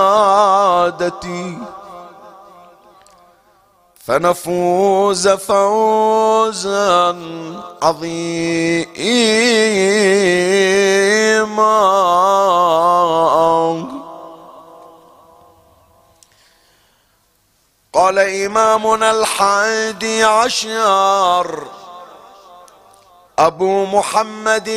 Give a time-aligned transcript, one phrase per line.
[4.07, 7.17] فنفوز فوزا
[7.83, 9.07] عظيما.
[17.93, 21.65] قال إمامنا الحادي عشر
[23.39, 24.69] أبو محمد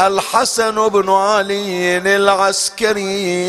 [0.00, 3.46] الحسن بن علي العسكري.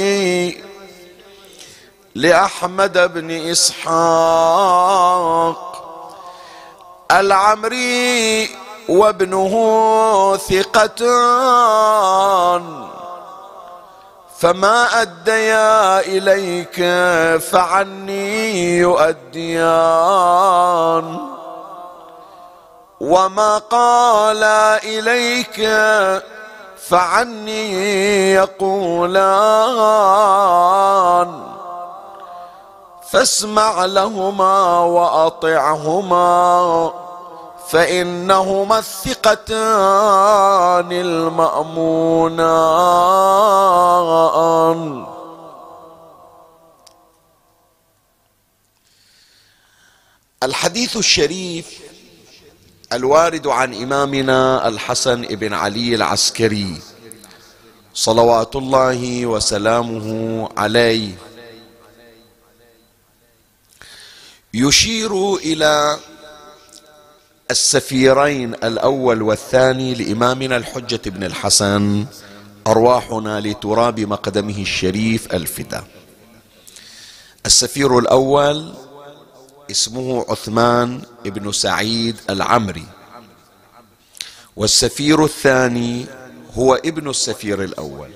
[2.17, 3.97] لأحمد بن إسحاق
[7.11, 8.49] العمري
[8.89, 9.53] وابنه
[10.37, 10.97] ثقتان.
[14.39, 16.75] فما أديا إليك
[17.39, 19.57] فعني يؤديان.
[22.99, 24.43] وما قال
[24.83, 25.69] إليك
[26.89, 27.73] فعني
[28.33, 28.77] يقولان.
[33.11, 36.27] فاسمع لهما وأطعهما
[37.69, 39.51] فإنهما الثقتان
[40.91, 42.37] المأمونان.
[50.43, 51.79] الحديث الشريف
[52.93, 56.81] الوارد عن إمامنا الحسن بن علي العسكري
[57.93, 61.26] صلوات الله وسلامه عليه.
[64.53, 65.99] يشير إلى
[67.51, 72.05] السفيرين الأول والثاني لإمامنا الحجة بن الحسن
[72.67, 75.83] أرواحنا لتراب مقدمه الشريف الفدا
[77.45, 78.73] السفير الأول
[79.71, 82.85] اسمه عثمان بن سعيد العمري
[84.55, 86.05] والسفير الثاني
[86.53, 88.09] هو ابن السفير الأول.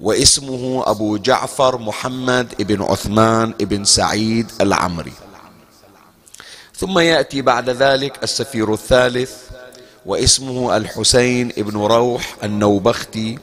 [0.00, 5.12] واسمه أبو جعفر محمد بن عثمان بن سعيد العمري.
[6.76, 9.32] ثم يأتي بعد ذلك السفير الثالث
[10.06, 13.38] واسمه الحسين بن روح النوبختي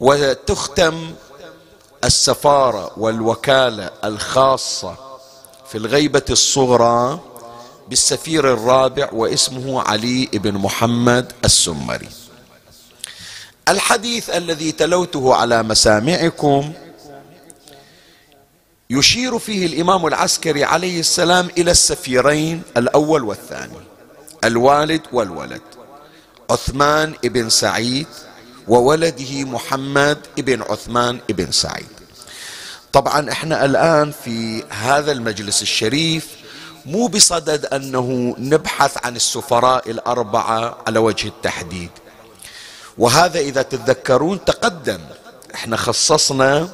[0.00, 1.12] وتختم
[2.04, 4.96] السفارة والوكالة الخاصة
[5.68, 7.20] في الغيبة الصغرى
[7.88, 12.08] بالسفير الرابع واسمه علي بن محمد السمري.
[13.68, 16.72] الحديث الذي تلوته على مسامعكم
[18.90, 23.78] يشير فيه الإمام العسكري عليه السلام إلى السفيرين الأول والثاني
[24.44, 25.60] الوالد والولد
[26.50, 28.06] عثمان بن سعيد
[28.68, 31.86] وولده محمد بن عثمان بن سعيد.
[32.92, 36.28] طبعا إحنا الآن في هذا المجلس الشريف
[36.86, 41.90] مو بصدد أنه نبحث عن السفراء الأربعة على وجه التحديد.
[42.98, 45.00] وهذا إذا تتذكرون تقدم.
[45.54, 46.68] إحنا خصصنا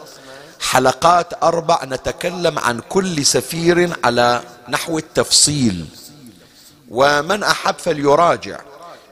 [0.60, 5.86] حلقات أربع نتكلم عن كل سفير على نحو التفصيل.
[6.90, 8.60] ومن أحب فليراجع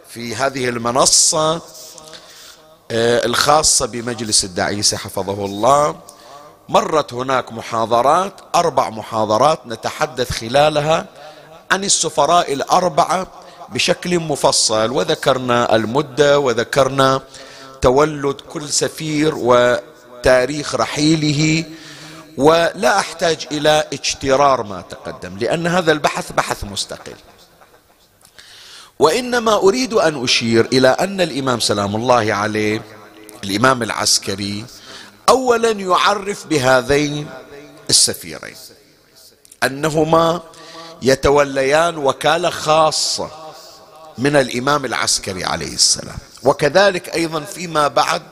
[0.08, 1.60] في هذه المنصة
[2.92, 5.96] الخاصة بمجلس الدعيسه حفظه الله.
[6.68, 11.06] مرت هناك محاضرات أربع محاضرات نتحدث خلالها
[11.70, 13.26] عن السفراء الأربعة
[13.72, 14.90] بشكل مفصل.
[14.90, 17.20] وذكرنا المدة وذكرنا
[17.82, 21.64] تولد كل سفير وتاريخ رحيله
[22.36, 27.16] ولا أحتاج إلى اجترار ما تقدم لأن هذا البحث بحث مستقل.
[28.98, 32.82] وإنما أريد أن أشير إلى أن الإمام سلام الله عليه
[33.44, 34.64] الإمام العسكري
[35.28, 37.26] اولا يعرف بهذين
[37.90, 38.56] السفيرين
[39.64, 40.42] أنهما
[41.02, 43.30] يتوليان وكالة خاصة
[44.20, 46.18] من الإمام العسكري عليه السلام.
[46.42, 48.22] وكذلك أيضا فيما بعد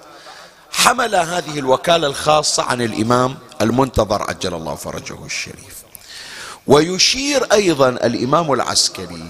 [0.70, 5.78] حمل هذه الوكالة الخاصة عن الإمام المنتظر عجل الله فرجه الشريف.
[6.66, 9.24] ويشير أيضا الإمام العسكري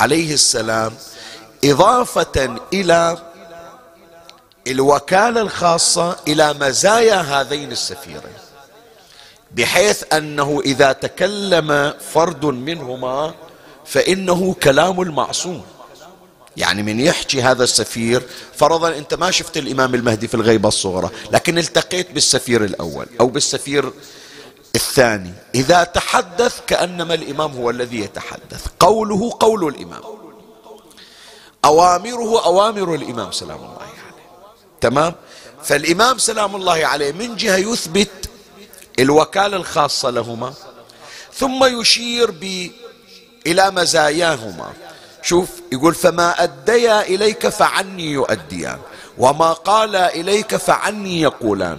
[0.00, 0.92] عليه السلام
[1.64, 3.18] إضافة إلى
[4.66, 8.38] الوكالة الخاصة إلى مزايا هذين السفيرين
[9.50, 13.34] بحيث أنه إذا تكلم فرد منهما
[13.86, 15.64] فإنه كلام المعصوم.
[16.58, 18.22] يعني من يحكي هذا السفير
[18.56, 23.92] فرضا أنت ما شفت الإمام المهدي في الغيبة الصغرى لكن التقيت بالسفير الأول أو بالسفير
[24.74, 25.32] الثاني.
[25.54, 28.66] إذا تحدث كأنما الإمام هو الذي يتحدث.
[28.80, 30.02] قوله قول الإمام.
[31.64, 34.14] أوامره أوامر الإمام سلام الله عليه.
[34.80, 35.14] تمام؟
[35.64, 38.30] فالإمام سلام الله عليه من جهة يثبت
[38.98, 40.54] الوكالة الخاصة لهما
[41.34, 42.70] ثم يشير ب
[43.46, 44.72] إلى مزاياهما.
[45.22, 48.78] شوف يقول فما أديا إليك فعني يؤديان
[49.18, 51.78] وما قال إليك فعني يقولان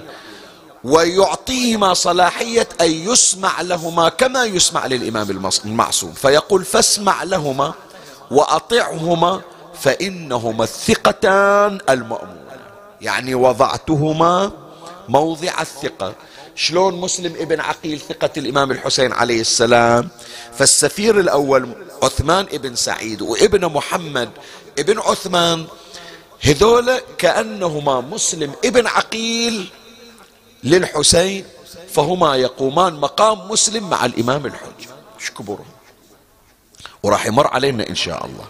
[0.83, 6.11] ويعطيهما صلاحية أن يسمع لهما كما يسمع للإمام المعصوم.
[6.11, 7.73] فيقول فاسمع لهما
[8.31, 9.41] وأطعهما
[9.81, 12.59] فإنهما الثقتان المأمونة
[13.01, 14.51] يعني وضعتهما
[15.09, 16.13] موضع الثقة.
[16.59, 20.09] شلون مسلم ابن عقيل ثقة الإمام الحسين عليه السلام؟
[20.57, 21.69] فالسفير الأول
[22.03, 24.29] عثمان ابن سعيد وابن محمد
[24.79, 25.67] ابن عثمان
[26.41, 29.69] هذول كأنهما مسلم ابن عقيل
[30.63, 31.45] للحسين
[31.93, 34.87] فهما يقومان مقام مسلم مع الإمام الحج.
[35.19, 35.65] إيش كبرهم؟
[37.03, 38.47] وراح يمر علينا إن شاء الله.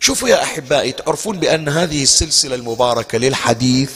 [0.00, 3.90] شوفوا يا أحبائي تعرفون بأن هذه السلسلة المباركة للحديث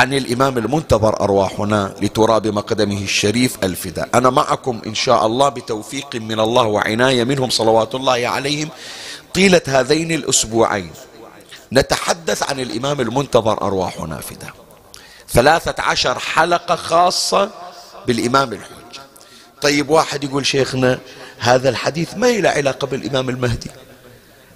[0.00, 4.08] عن الإمام المنتظر أرواحنا لتراب مقدمه الشريف الفداء.
[4.14, 8.68] أنا معكم إن شاء الله بتوفيق من الله وعناية منهم صلوات الله عليهم
[9.34, 10.90] طيلة هذين الأسبوعين.
[11.72, 14.52] نتحدث عن الإمام المنتظر أرواحنا فداء.
[15.28, 17.50] ثلاثة عشر حلقة خاصة
[18.06, 19.02] بالإمام الحجة.
[19.62, 20.98] طيب واحد يقول شيخنا
[21.38, 23.70] هذا الحديث ما إلى علاقة بالإمام المهدي؟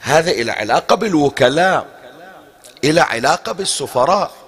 [0.00, 1.86] هذا إلى علاقة بالوكلاء
[2.84, 4.43] إلى علاقة بالسفراء.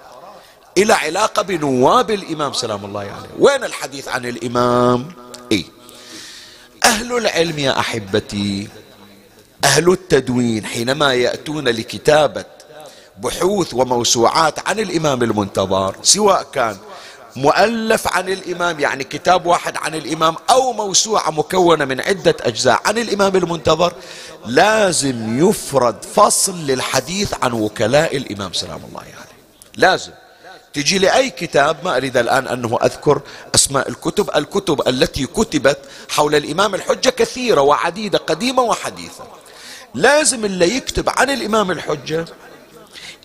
[0.77, 3.29] إلى علاقة بنواب الإمام سلام الله عليه.
[3.39, 5.07] وين الحديث عن الإمام؟
[5.51, 5.65] إيه.
[6.83, 8.67] أهل العلم يا أحبتي
[9.63, 12.45] أهل التدوين حينما يأتون لكتابة
[13.21, 16.77] بحوث وموسوعات عن الإمام المنتظر سواء كان
[17.35, 22.97] مؤلف عن الإمام يعني كتاب واحد عن الإمام أو موسوعة مكونة من عدة أجزاء عن
[22.97, 23.93] الإمام المنتظر
[24.45, 29.09] لازم يفرد فصل للحديث عن وكلاء الإمام سلام الله عليه.
[29.09, 29.29] يعني.
[29.75, 30.11] لازم.
[30.77, 33.21] تجي لأي كتاب ما أريد الآن أنه أذكر
[33.55, 35.77] أسماء الكتب الكتب التي كتبت
[36.09, 39.23] حول الإمام الحجة كثيرة وعديدة قديمة وحديثة.
[39.93, 42.25] لازم اللي يكتب عن الإمام الحجة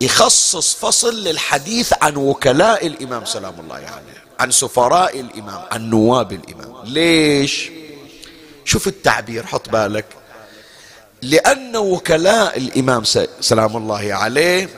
[0.01, 4.07] يخصص فصل للحديث عن وكلاء الإمام سلام الله عليه يعني
[4.41, 6.85] عن سفراء الإمام عن نواب الإمام.
[6.85, 7.71] ليش؟
[8.65, 10.07] شوف التعبير حط بالك.
[11.23, 13.05] لأن وكلاء الإمام
[13.41, 14.69] سلام الله عليه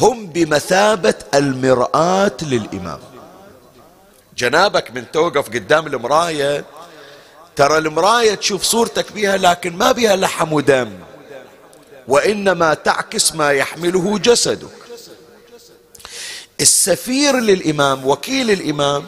[0.00, 3.00] هم بمثابة المرآة للإمام.
[4.36, 6.64] جنابك من توقف قدام المراية.
[7.56, 10.92] ترى المراية تشوف صورتك بها لكن ما بها لحم ودم.
[12.08, 14.68] وإنما تعكس ما يحمله جسدك.
[16.60, 19.06] السفير للإمام وكيل الإمام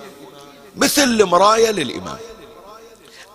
[0.76, 2.18] مثل المراية للإمام.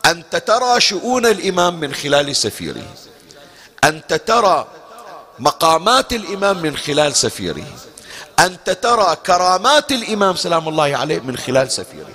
[0.05, 2.93] أنت ترى شؤون الإمام من خلال سفيره.
[3.83, 4.67] أنت ترى
[5.39, 7.65] مقامات الإمام من خلال سفيره.
[8.39, 12.09] أنت ترى كرامات الإمام سلام الله عليه من خلال سفيره.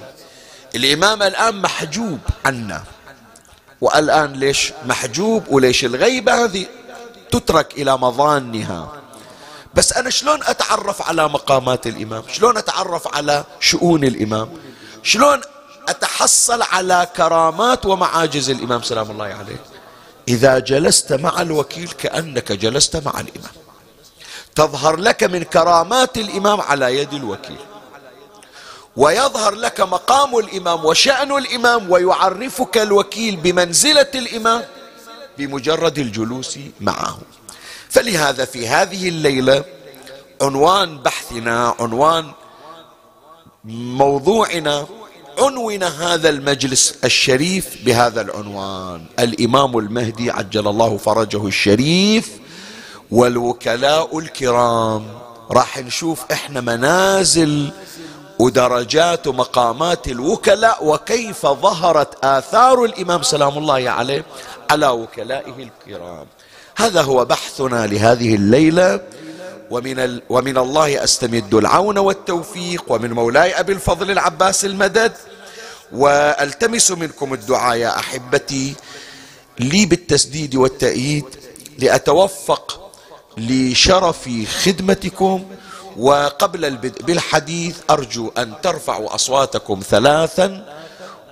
[0.74, 2.84] الإمام الآن محجوب عنا.
[3.80, 6.66] والآن ليش محجوب وليش الغيبة هذه
[7.30, 8.92] تترك إلى مظانها.
[9.74, 14.48] بس أنا شلون أتعرف على مقامات الإمام؟ شلون أتعرف على شؤون الإمام؟
[15.02, 15.40] شلون
[15.88, 19.71] أتحصل على كرامات ومعاجز الإمام سلام الله عليه؟
[20.28, 23.52] إذا جلست مع الوكيل كأنك جلست مع الإمام.
[24.54, 27.58] تظهر لك من كرامات الإمام على يد الوكيل.
[28.96, 34.64] ويظهر لك مقام الإمام وشأن الإمام ويعرفك الوكيل بمنزلة الإمام
[35.38, 37.18] بمجرد الجلوس معه.
[37.88, 39.64] فلهذا في هذه الليلة
[40.42, 42.32] عنوان بحثنا عنوان
[43.64, 44.86] موضوعنا
[45.38, 49.04] عنون هذا المجلس الشريف بهذا العنوان.
[49.18, 52.30] الإمام المهدي عجل الله فرجه الشريف
[53.10, 55.06] والوكلاء الكرام.
[55.50, 57.70] راح نشوف إحنا منازل
[58.38, 64.24] ودرجات ومقامات الوكلاء وكيف ظهرت آثار الإمام سلام الله عليه
[64.70, 66.26] على وكلائه الكرام.
[66.76, 69.00] هذا هو بحثنا لهذه الليلة.
[69.72, 75.12] ومن, ال ومن الله أستمد العون والتوفيق ومن مولاي أبي الفضل العباس المدد
[75.92, 78.74] وألتمس منكم الدعاء يا أحبتي
[79.58, 81.24] لي بالتسديد والتأييد
[81.78, 82.90] لأتوفق
[83.38, 84.28] لشرف
[84.64, 85.44] خدمتكم
[85.96, 90.81] وقبل البدء بالحديث أرجو أن ترفعوا أصواتكم ثلاثا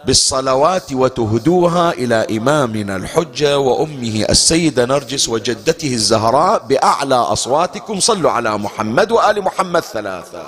[0.04, 8.00] بالصلوات وتهدوها إلى إمامنا الحجة وأمه السيدة نرجس وجدته الزهراء بأعلى أصواتكم.
[8.00, 10.42] صلوا على محمد وآل محمد ثلاثة.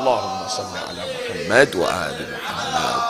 [0.00, 3.00] اللهم صل على محمد وآل محمد.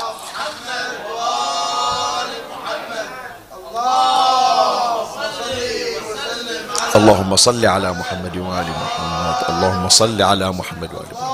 [6.96, 9.36] اللهم صل على محمد وآل محمد.
[9.48, 11.29] اللهم صل على محمد وآل محمد.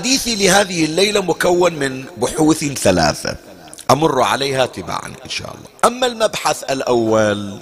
[0.00, 3.36] حديثي لهذه الليلة مكون من بحوث ثلاثة.
[3.90, 5.68] أمر عليها تباعا إن شاء الله.
[5.84, 7.60] أما المبحث الأول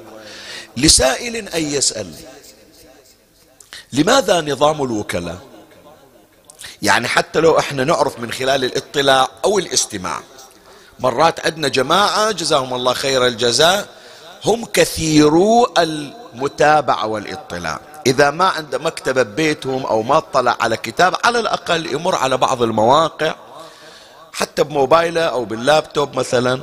[0.77, 2.13] لسائل أن يسأل
[3.93, 5.39] لماذا نظام الوكلاء؟
[6.83, 10.21] يعني حتى لو إحنا نعرف من خلال الاطلاع أو الاستماع.
[11.01, 13.89] مرات عندنا جماعة جزاهم الله خير الجزاء
[14.45, 17.81] هم كثيرو المتابعة والإطلاع.
[18.09, 22.63] إذا ما عنده مكتبة ببيتهم أو ما اطلع على كتاب على الأقل يمر على بعض
[22.63, 23.35] المواقع
[24.33, 26.61] حتى بموبايله أو باللابتوب مثلا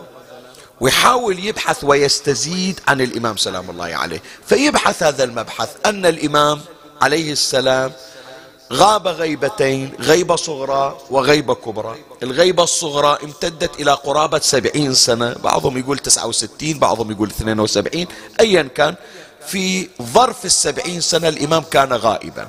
[0.79, 4.21] ويحاول يبحث ويستزيد عن الإمام سلام الله عليه.
[4.45, 6.61] فيبحث هذا المبحث أن الإمام
[7.01, 7.91] عليه السلام
[8.73, 11.95] غاب غيبتين غيبة صغرى وغيبة كبرى.
[12.23, 18.07] الغيبة الصغرى امتدت إلى قرابة سبعين سنة بعضهم يقول تسعة وستين بعضهم يقول اثنين وسبعين
[18.39, 18.95] أيا كان.
[19.47, 22.47] في ظرف السبعين سنة الإمام كان غائبا.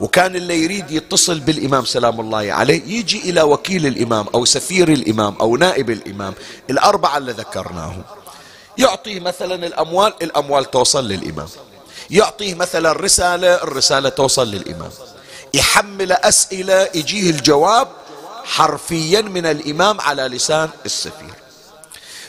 [0.00, 5.36] وكان اللي يريد يتصل بالإمام سلام الله عليه يجي إلى وكيل الإمام أو سفير الإمام
[5.40, 6.34] أو نائب الإمام
[6.70, 8.02] الأربعة اللي ذكرناهم
[8.78, 11.48] يعطيه مثلا الأموال الأموال توصل للإمام.
[12.10, 14.90] يعطيه مثلا رسالة الرسالة توصل للإمام.
[15.54, 17.88] يحمل أسئلة يجيه الجواب
[18.44, 21.34] حرفيا من الإمام على لسان السفير.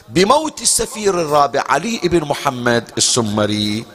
[0.09, 3.85] بموت السفير الرابع علي بن محمد السمري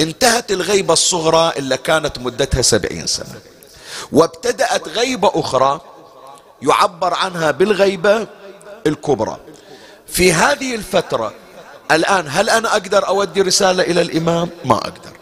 [0.00, 3.40] انتهت الغيبة الصغرى اللي كانت مدتها سبعين سنة.
[4.12, 5.80] وابتدأت غيبة أخرى
[6.62, 8.26] يعبر عنها بالغيبة
[8.86, 9.36] الكبرى.
[10.06, 11.32] في هذه الفترة
[11.90, 15.16] الآن هل أنا أقدر أودي رسالة إلى الإمام؟ ما أقدر.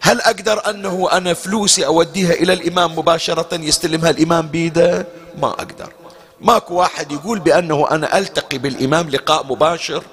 [0.00, 5.06] هل أقدر أنه أنا فلوسي أوديها إلى الإمام مباشرة يستلمها الإمام بيده؟
[5.38, 5.92] ما أقدر.
[6.40, 10.04] ماكو واحد يقول بأنه أنا ألتقي بالإمام لقاء مباشر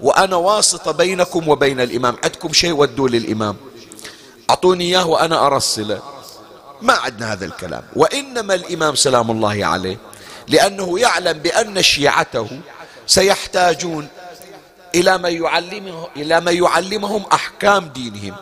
[0.00, 2.16] وأنا واسطة بينكم وبين الإمام.
[2.24, 3.56] عندكم شيء ودوا للإمام.
[4.50, 6.02] أعطوني إياه وأنا أرسله.
[6.82, 7.82] ما عندنا هذا الكلام.
[7.96, 9.98] وإنما الإمام سلام الله عليه
[10.48, 12.48] لأنه يعلم بأن شيعته
[13.06, 14.08] سيحتاجون
[14.94, 18.36] إلى من يعلمه إلى من يعلمهم أحكام دينهم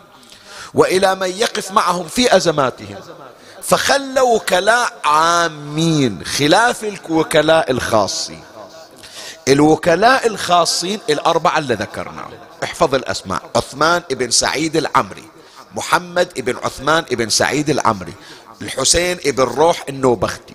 [0.75, 2.97] وإلى من يقف معهم في أزماتهم.
[3.63, 8.45] فخلوا وكلاء عامين خلاف الوكلاء الخاصين.
[9.49, 12.31] الوكلاء الخاصين الأربعة اللي ذكرناهم.
[12.65, 13.43] احفظ الأسماء.
[13.57, 15.25] عثمان ابن سعيد العمري
[15.75, 18.15] محمد ابن عثمان ابن سعيد العمري
[18.63, 20.55] الحسين ابن روح النوبختي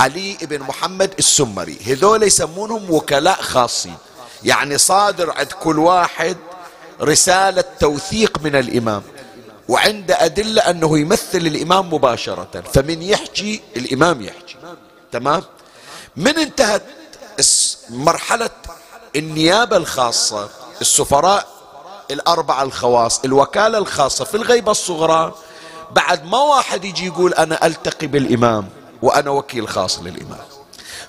[0.00, 1.78] علي ابن محمد السمري.
[1.86, 3.96] هذول يسمونهم وكلاء خاصين.
[4.44, 6.36] يعني صادر عند كل واحد
[7.02, 9.02] رسالة توثيق من الإمام.
[9.68, 14.56] وعند أدلة أنه يمثل الإمام مباشرة فمن يحكي الإمام يحكي.
[15.12, 15.42] تمام؟
[16.16, 16.82] من انتهت
[17.90, 18.50] مرحلة
[19.16, 20.48] النيابة الخاصة
[20.80, 21.46] السفراء
[22.10, 25.34] الأربعة الخواص الوكالة الخاصة في الغيبة الصغرى
[25.92, 28.68] بعد ما واحد يجي يقول أنا ألتقي بالإمام
[29.02, 30.44] وأنا وكيل خاص للإمام.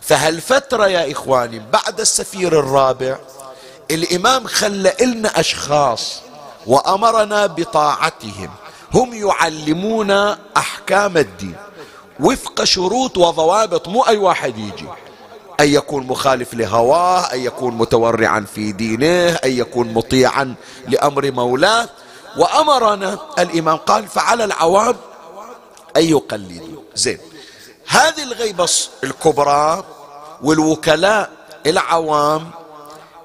[0.01, 3.17] فهالفترة يا إخواني بعد السفير الرابع
[3.91, 6.21] الإمام خلى إلنا أشخاص
[6.67, 8.49] وأمرنا بطاعتهم.
[8.93, 10.11] هم يعلمون
[10.57, 11.55] أحكام الدين.
[12.19, 14.87] وفق شروط وضوابط مو أي واحد يجي.
[15.59, 20.55] أن يكون مخالف لهواه أن يكون متورعا في دينه أن يكون مطيعا
[20.87, 21.89] لأمر مولاه.
[22.37, 24.95] وأمرنا الإمام قال فعلى العوام
[25.97, 26.81] أن يقلدوا.
[26.95, 27.19] زين.
[27.87, 28.69] هذه الغيبة
[29.03, 29.83] الكبرى
[30.43, 31.29] والوكلاء
[31.65, 32.51] العوام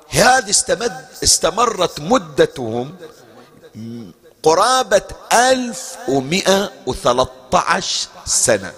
[0.08, 2.94] هذه استمد استمرت مدتهم
[4.42, 8.72] قرابة ألف ومئة وثلاثة عشر سنة.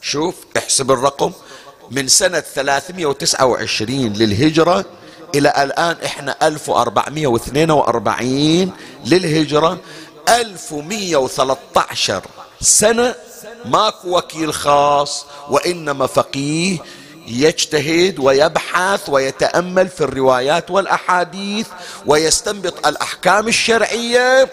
[0.00, 1.32] شوف احسب الرقم.
[1.90, 4.84] من سنة 329 للهجرة
[5.34, 8.72] إلى الآن إحنا 1442
[9.04, 9.78] للهجرة.
[10.28, 12.22] 1113
[12.60, 13.14] سنة.
[13.64, 16.78] ماكو وكيل خاص وإنما فقيه.
[17.26, 21.66] يجتهد ويبحث ويتأمل في الروايات والأحاديث
[22.06, 24.48] ويستنبط الأحكام الشرعية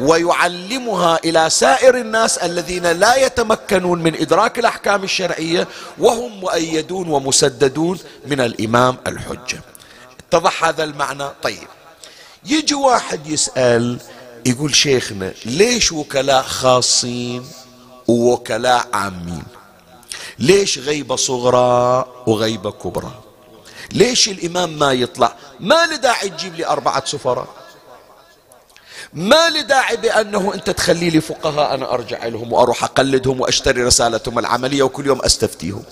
[0.00, 5.68] ويعلمها إلى سائر الناس الذين لا يتمكنون من إدراك الأحكام الشرعية
[5.98, 9.60] وهم مؤيدون ومسددون من الإمام الحجة.
[10.28, 11.68] اتضح هذا المعنى؟ طيب.
[12.44, 13.98] يجي واحد يسأل
[14.46, 17.46] يقول شيخنا ليش وكلاء خاصين
[18.08, 19.42] ووكلاء عامين؟
[20.38, 23.10] ليش غيبة صغرى وغيبة كبرى؟
[23.92, 27.46] ليش الإمام ما يطلع؟ ما لداعي تجيب لي أربعة سفراء.
[29.12, 34.82] ما لداعي بأنه أنت تخلي لي فقهاء أنا أرجع لهم وأروح أقلدهم وأشتري رسالتهم العملية
[34.82, 35.82] وكل يوم أستفتيهم.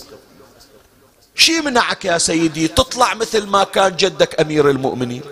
[1.34, 5.22] شي منعك يا سيدي؟ تطلع مثل ما كان جدك أمير المؤمنين.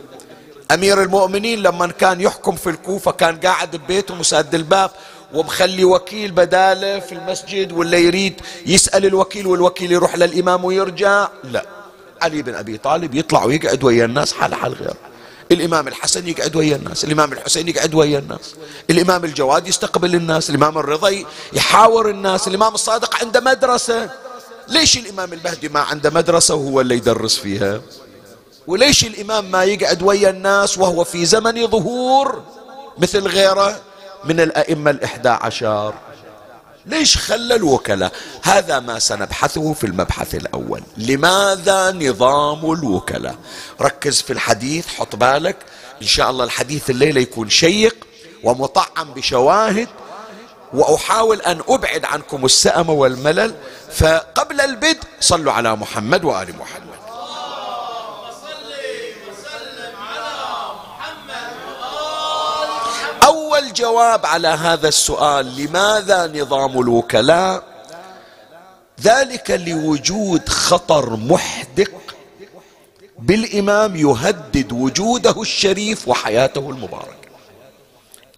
[0.71, 4.91] أمير المؤمنين لما كان يحكم في الكوفة كان قاعد ببيته مساد الباب
[5.35, 11.67] ومخلي وكيل بدالة في المسجد ولا يريد يسأل الوكيل والوكيل يروح للإمام ويرجع؟ لا.
[12.23, 14.95] علي بن أبي طالب يطلع ويقعد ويا الناس حال حال غير
[15.51, 18.55] الإمام الحسن يقعد ويا الناس الإمام الحسين يقعد ويا الناس
[18.91, 24.11] الإمام الجواد يستقبل الناس الإمام الرضا يحاور الناس الإمام الصادق عنده مدرسة.
[24.69, 27.81] ليش الإمام المهدي ما عنده مدرسة وهو اللي يدرس فيها؟
[28.67, 32.43] وليش الإمام ما يقعد ويا الناس وهو في زمن ظهور
[32.99, 33.81] مثل غيره؟
[34.25, 35.95] من الأئمة الإحدى عشر.
[36.87, 38.13] ليش خلى الوكلاء؟
[38.43, 40.83] هذا ما سنبحثه في المبحث الأول.
[40.97, 43.37] لماذا نظام الوكلاء؟
[43.81, 45.57] ركز في الحديث حط بالك.
[46.03, 47.97] إن شاء الله الحديث الليلة يكون شيق
[48.45, 49.89] ومطعم بشواهد
[50.73, 53.55] وأحاول أن أبعد عنكم السأم والملل.
[53.93, 56.92] فقبل البدء صلوا على محمد وآل محمد.
[63.73, 67.65] الجواب على هذا السؤال لماذا نظام الوكلاء؟
[69.01, 71.91] ذلك لوجود خطر محدق
[73.19, 77.33] بالإمام يهدد وجوده الشريف وحياته المباركة.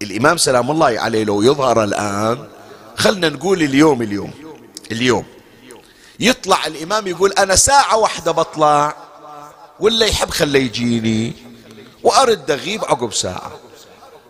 [0.01, 2.47] الإمام سلام الله عليه لو يظهر الآن
[2.97, 4.31] خلنا نقول اليوم اليوم
[4.91, 5.25] اليوم.
[6.19, 8.95] يطلع الإمام يقول أنا ساعة واحدة بطلع
[9.79, 11.33] ولا يحب خليه يجيني
[12.03, 13.64] وأرد أغيب عقب ساعة.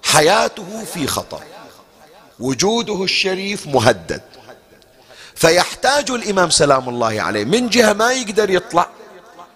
[0.05, 1.43] حياته في خطر.
[2.39, 4.21] وجوده الشريف مهدد.
[5.35, 8.89] فيحتاج الإمام سلام الله عليه من جهة ما يقدر يطلع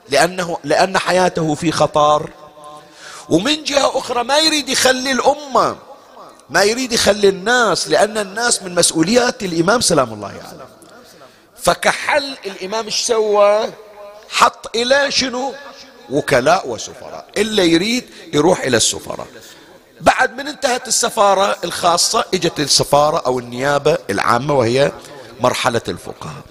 [0.10, 2.30] لأنه لأن حياته في خطر.
[3.30, 5.76] ومن جهة أخرى ما يريد يخلي الأمة
[6.50, 10.68] ما يريد يخلي الناس لأن الناس من مسؤوليات الإمام سلام الله عليه.
[11.62, 13.70] فكحل الإمام إيش سوى؟
[14.30, 15.54] حط إلى شنو؟
[16.10, 17.26] وكلاء وسفراء.
[17.38, 19.28] إلا يريد يروح إلى السفراء.
[20.02, 24.92] بعد من انتهت السفارة الخاصة إجت السفارة أو النيابة العامة وهي
[25.42, 26.44] مرحلة الفقهاء.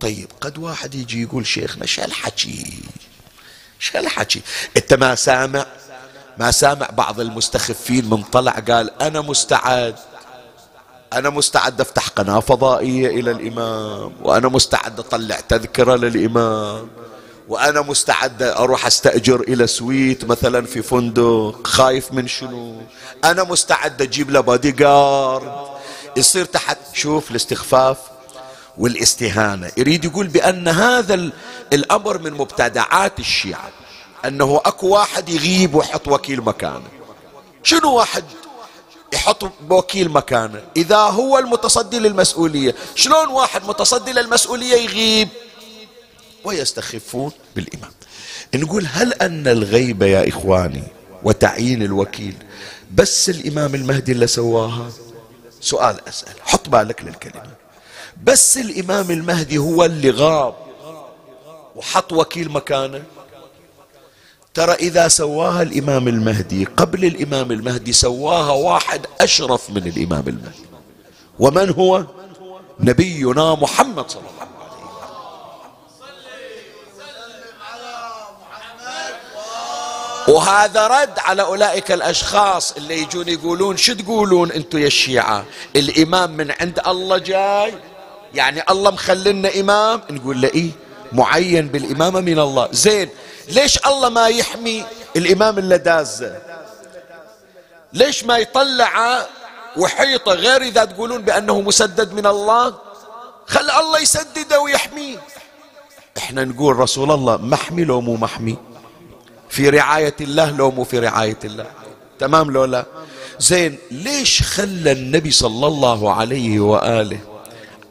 [0.00, 2.82] طيب قد واحد يجي يقول شيخنا شو الحكي
[3.78, 4.42] شو الحكي
[4.76, 5.66] أنت ما سامع؟
[6.38, 9.94] ما سامع بعض المستخفين من طلع قال أنا مستعد.
[11.12, 16.88] أنا مستعد أفتح قناة فضائية إلى الإمام وأنا مستعد أطلع تذكرة للإمام.
[17.48, 22.76] وأنا مستعد أروح أستأجر إلى سويت مثلا في فندق خايف من شنو؟
[23.24, 25.52] أنا مستعد أجيب له بادي جارد
[26.16, 27.98] يصير تحت شوف الاستخفاف
[28.78, 29.72] والاستهانة.
[29.76, 31.30] يريد يقول بأن هذا
[31.72, 33.70] الأمر من مبتدعات الشيعة
[34.24, 36.88] أنه أكو واحد يغيب ويحط وكيل مكانه.
[37.62, 38.24] شنو واحد
[39.12, 45.28] يحط وكيل مكانه؟ إذا هو المتصدي للمسؤولية شلون واحد متصدي للمسؤولية يغيب؟
[46.44, 47.90] ويستخفون بالإمام.
[48.54, 50.82] نقول هل أن الغيبة يا إخواني
[51.22, 52.34] وتعيين الوكيل
[52.94, 54.90] بس الإمام المهدي اللي سواها؟
[55.60, 56.32] سؤال أسأل.
[56.42, 57.50] حط بالك للكلمة.
[58.24, 60.54] بس الإمام المهدي هو اللي غاب
[61.76, 63.02] وحط وكيل مكانه؟
[64.54, 70.64] ترى إذا سواها الإمام المهدي قبل الإمام المهدي سواها واحد أشرف من الإمام المهدي.
[71.38, 72.04] ومن هو؟
[72.80, 74.53] نبينا محمد صلى الله عليه وسلم.
[80.28, 85.44] وهذا رد على أولئك الأشخاص اللي يجون يقولون شو تقولون أنتم يا الشيعة؟
[85.76, 87.74] الإمام من عند الله جاي؟
[88.34, 90.70] يعني الله مخلنا إمام؟ نقول له إيه؟
[91.12, 92.68] معين بالإمامة من الله.
[92.72, 93.08] زين
[93.48, 94.84] ليش الله ما يحمي
[95.16, 96.38] الإمام اللي دازه؟
[97.92, 99.26] ليش ما يطلع
[99.76, 102.74] وحيطة غير إذا تقولون بأنه مسدد من الله؟
[103.46, 105.18] خل الله يسدده ويحميه.
[106.18, 108.56] إحنا نقول رسول الله محمي لو مو محمي
[109.54, 111.66] في رعاية الله لو مو في رعاية الله.
[112.18, 112.84] تمام لو لا؟
[113.38, 117.18] زين ليش خلى النبي صلى الله عليه وآله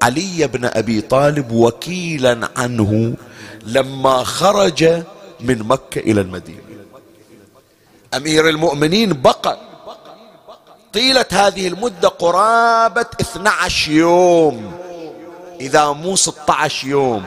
[0.01, 3.13] علي بن أبي طالب وكيلا عنه
[3.65, 4.83] لما خرج
[5.39, 6.59] من مكة إلى المدينة؟
[8.13, 9.57] أمير المؤمنين بقى.
[10.93, 14.71] طيلة هذه المدة قرابة 12 يوم.
[15.61, 17.23] إذا مو 16 يوم.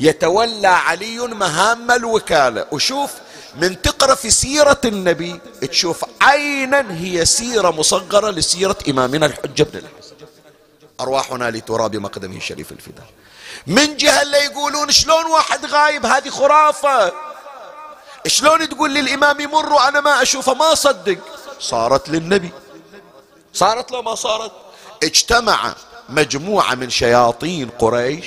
[0.00, 2.66] يتولى علي مهام الوكالة.
[2.72, 3.12] وشوف
[3.56, 10.14] من تقرأ في سيرة النبي تشوف عينا هي سيرة مصغرة لسيرة إمامنا الحجة بن الحسن.
[11.00, 13.06] أرواحنا لتراب مقدمه الشريف الفداء.
[13.66, 17.12] من جهة اللي يقولون شلون واحد غايب هذه خرافة؟
[18.26, 21.18] شلون تقول للإمام يمر وأنا ما أشوفه؟ ما صدق
[21.60, 22.50] صارت للنبي.
[23.52, 24.52] صارت لو ما صارت؟
[25.02, 25.74] اجتمع
[26.08, 28.26] مجموعة من شياطين قريش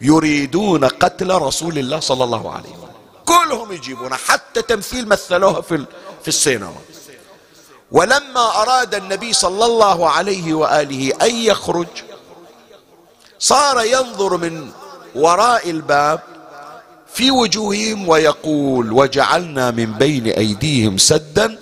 [0.00, 2.85] يريدون قتل رسول الله صلى الله عليه وسلم.
[3.26, 5.84] كلهم يجيبون حتى تمثيل مثلوها في
[6.22, 6.74] في السينما.
[7.92, 11.86] ولما أراد النبي صلى الله عليه وآله أن يخرج
[13.38, 14.70] صار ينظر من
[15.14, 16.20] وراء الباب
[17.14, 21.58] في وجوههم ويقول وجعلنا من بين أيديهم سدا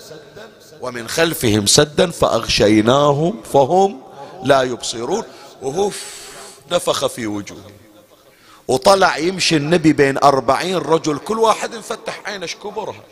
[0.80, 4.00] ومن خلفهم سدا فأغشيناهم فهم
[4.44, 5.24] لا يبصرون.
[5.62, 6.02] وهف
[6.72, 7.73] نفخ في وجوههم.
[8.68, 13.02] وطلع يمشي النبي بين أربعين رجل كل واحد مفتح عينه كبرها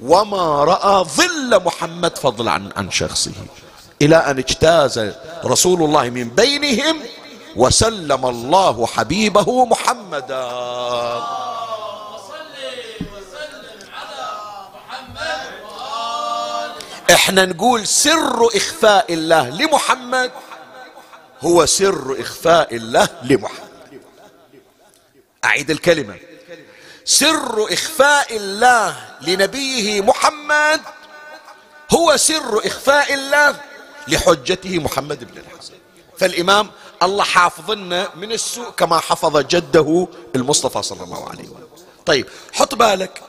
[0.00, 3.32] وما رأى ظل محمد فضلا عن, عن شخصه.
[4.02, 5.12] إلى أن اجتاز
[5.44, 6.96] رسول الله من بينهم
[7.56, 10.48] وسلم الله حبيبه محمدا.
[17.14, 20.30] إحنا نقول سر إخفاء الله لمحمد
[21.40, 23.67] هو سر إخفاء الله لمحمد.
[25.44, 26.16] أعيد الكلمة.
[27.04, 30.80] سر إخفاء الله لنبيه محمد
[31.94, 33.60] هو سر إخفاء الله
[34.08, 35.72] لحجته محمد بن الحسن.
[36.18, 36.70] فالإمام
[37.02, 41.68] الله حافظنا من السوء كما حفظ جده المصطفى صلى الله عليه وسلم.
[42.06, 43.22] طيب حط بالك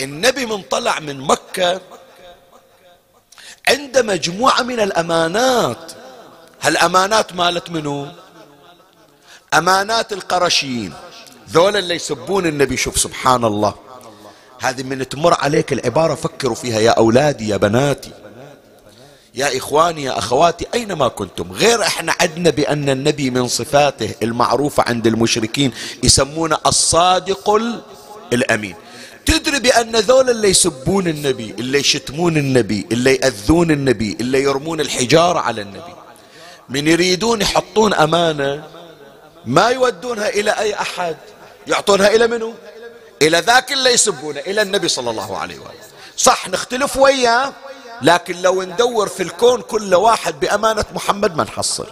[0.00, 1.80] النبي من طلع من مكة
[3.68, 5.92] عند مجموعة من الأمانات.
[6.62, 8.08] هالأمانات مالت منو؟
[9.54, 10.94] أمانات القرشيين.
[11.50, 12.76] ذولا اللي يسبون النبي.
[12.76, 13.74] شوف سبحان الله.
[14.60, 16.80] هذه من تمر عليك العبارة فكروا فيها.
[16.80, 18.10] يا أولادي يا بناتي
[19.34, 21.52] يا إخواني يا أخواتي أينما كنتم.
[21.52, 27.50] غير إحنا عدنا بأن النبي من صفاته المعروفة عند المشركين يسمونه الصادق
[28.32, 28.74] الأمين.
[29.26, 35.38] تدري بأن ذول اللي يسبون النبي اللي يشتمون النبي اللي يأذون النبي اللي يرمون الحجارة
[35.38, 35.94] على النبي.
[36.68, 38.64] من يريدون يحطون أمانة
[39.46, 41.16] ما يودونها إلى أي أحد.
[41.66, 42.54] يعطونها إلى منو؟
[43.22, 45.74] إلى ذاك اللي يسبونه إلى النبي صلى الله عليه وسلم
[46.16, 47.52] صح نختلف وياه
[48.02, 51.86] لكن لو ندور في الكون كل واحد بأمانة محمد ما نحصل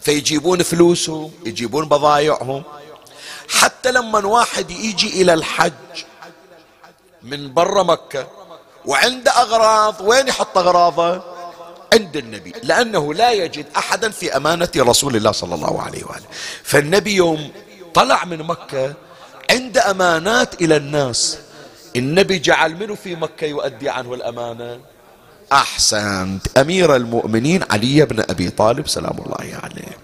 [0.00, 2.62] فيجيبون فلوسهم يجيبون بضايعهم.
[3.48, 5.72] حتى لما واحد يجي إلى الحج
[7.22, 8.28] من برا مكة
[8.84, 11.22] وعنده أغراض وين يحط أغراضه؟
[11.92, 12.52] عند النبي.
[12.62, 16.26] لأنه لا يجد أحدا في أمانة رسول الله صلى الله عليه وآله.
[16.62, 17.50] فالنبي يوم
[17.96, 18.94] طلع من مكة
[19.50, 21.38] عند أمانات إلى الناس.
[21.96, 24.80] النبي جعل منه في مكة يؤدي عنه الأمانة.
[25.52, 26.58] أحسنت.
[26.58, 29.96] أمير المؤمنين علي بن أبي طالب سلام الله عليه.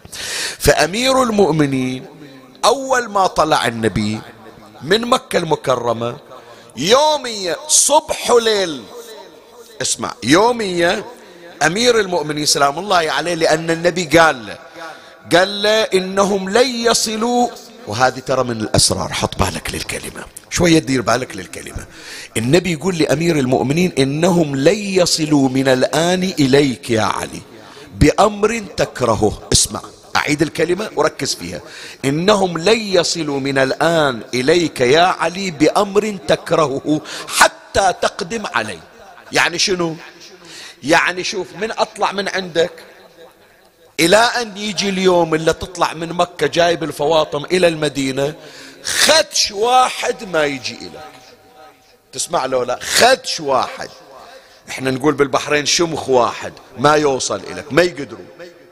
[0.59, 2.07] فأمير المؤمنين
[2.65, 4.21] أول ما طلع النبي
[4.83, 6.17] من مكة المكرمة
[6.77, 8.83] يومية صبح وليل.
[9.83, 11.05] اسمع يومية
[11.63, 14.59] أمير المؤمنين سلام الله عليه لأن النبي قال له
[15.33, 17.49] قال له إنهم لن يصلوا
[17.87, 19.13] وهذه ترى من الأسرار.
[19.13, 20.25] حط بالك للكلمة.
[20.51, 21.87] شوية دير بالك للكلمة.
[22.37, 27.43] النبي يقول لأمير المؤمنين إنهم لن يصلوا من الآن إليك يا علي
[27.99, 29.43] بأمر تكرهه.
[29.53, 29.81] اسمع
[30.17, 31.61] أعيد الكلمة وركز فيها.
[32.05, 38.79] إنهم لن يصلوا من الآن إليك يا علي بأمر تكرهه حتى تقدم علي.
[39.33, 39.97] يعني شنو؟
[40.83, 42.73] يعني شوف من أطلع من عندك
[44.01, 48.35] إلى أن يجي اليوم اللي تطلع من مكة جايب الفواطم إلى المدينة
[48.85, 50.93] خدش واحد ما يجي إليك
[52.13, 53.89] تسمع له لا؟ خدش واحد.
[54.69, 58.25] إحنا نقول بالبحرين شمخ واحد ما يوصل إليك ما يقدروا.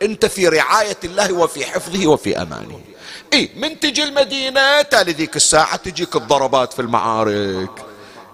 [0.02, 2.80] أنت في رعاية الله وفي حفظه وفي أمانه.
[3.33, 7.70] اي من تجي المدينة؟ تالي ذيك الساعة تجيك الضربات في المعارك.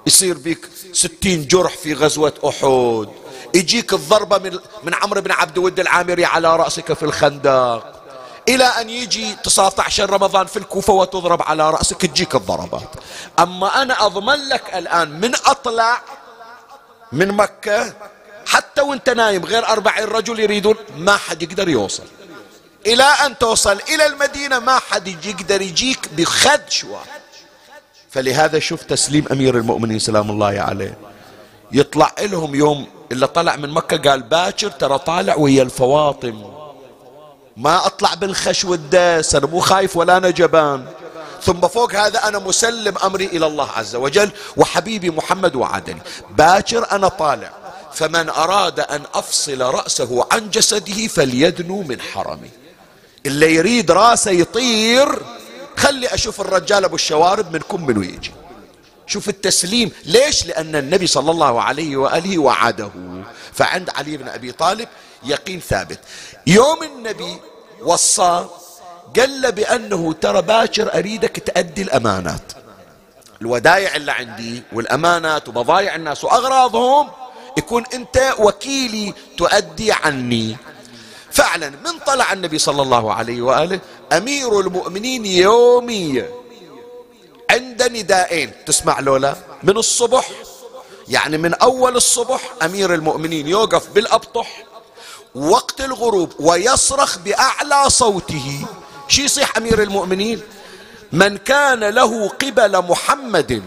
[0.07, 3.26] يصير بك ستين جرح في غزوة أحد.
[3.57, 7.97] يجيك الضربة من, من عمرو بن عبد ود العامري على رأسك في الخندق.
[8.49, 12.89] إلى أن يجي 19 رمضان في الكوفة وتضرب على رأسك تجيك الضربات
[13.39, 16.03] أما أنا أضمن لك الآن من أطلع
[17.13, 17.95] من مكة
[18.47, 22.03] حتى وأنت نايم غير أربعين رجل يريدون ما حد يقدر يوصل.
[22.87, 27.21] إلى أن توصل إلى المدينة ما حد يقدر يجيك بخدش واحد.
[28.11, 30.99] فلهذا شوف تسليم أمير المؤمنين سلام الله عليه.
[31.73, 36.45] يطلع لهم يوم اللي طلع من مكة قال باكر ترى طالع ويا الفواطم.
[37.57, 40.87] ما أطلع بالخش والدس أنا مو خايف ولا أنا جبان.
[41.43, 46.01] ثم فوق هذا أنا مسلم أمري إلى الله عز وجل وحبيبي محمد وعدني.
[46.31, 47.53] باكر أنا طالع.
[47.93, 52.51] فمن أراد أن أفصل رأسه عن جسده فليدنو من حرمي.
[53.27, 55.23] اللي يريد رأسه يطير
[55.77, 58.33] خلي أشوف الرجال أبو الشوارب منكم منو يجي.
[59.07, 59.93] شوف التسليم.
[60.05, 62.91] ليش؟ لأن النبي صلى الله عليه وآله وعده.
[63.53, 64.89] فعند علي بن أبي طالب
[65.25, 65.99] يقين ثابت.
[66.47, 67.37] يوم النبي
[67.83, 68.47] وصى
[69.19, 72.53] قال له بأنه ترى باكر أريدك تأدي الأمانات.
[73.43, 77.09] الودايع اللي عندي والأمانات وبضايع الناس وأغراضهم
[77.59, 80.57] يكون أنت وكيلي تؤدي عني.
[81.33, 83.81] فعلا من طلع النبي صلى الله عليه وآله
[84.13, 86.29] أمير المؤمنين يوميا.
[87.51, 88.53] عند ندائين.
[88.67, 90.31] تسمع لولا؟ من الصبح
[91.09, 94.65] يعني من أول الصبح أمير المؤمنين يوقف بالأبطح
[95.35, 98.67] وقت الغروب ويصرخ بأعلى صوته.
[99.09, 100.41] شي يصيح أمير المؤمنين؟
[101.13, 103.63] من كان له قبل محمد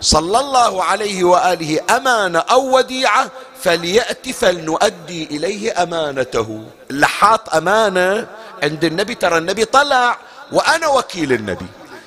[0.00, 3.30] صلى الله عليه وآله أمانة أو وديعة
[3.62, 6.64] فليأتي فلنؤدي إليه أمانته.
[6.90, 8.26] اللي حاط أمانة
[8.62, 10.18] عند النبي ترى النبي طلع
[10.52, 11.66] وأنا وكيل النبي.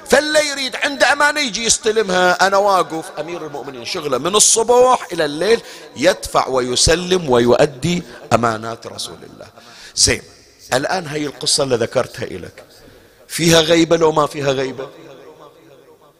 [0.09, 2.47] فاللي يريد عنده أمانة يجي يستلمها.
[2.47, 5.61] أنا واقف أمير المؤمنين شغلة من الصبح إلى الليل
[5.95, 9.47] يدفع ويسلم ويؤدي أمانات رسول الله.
[9.95, 10.21] زين
[10.73, 12.63] الآن هي القصة اللي ذكرتها لك
[13.27, 14.89] فيها غيبة لو ما فيها غيبة؟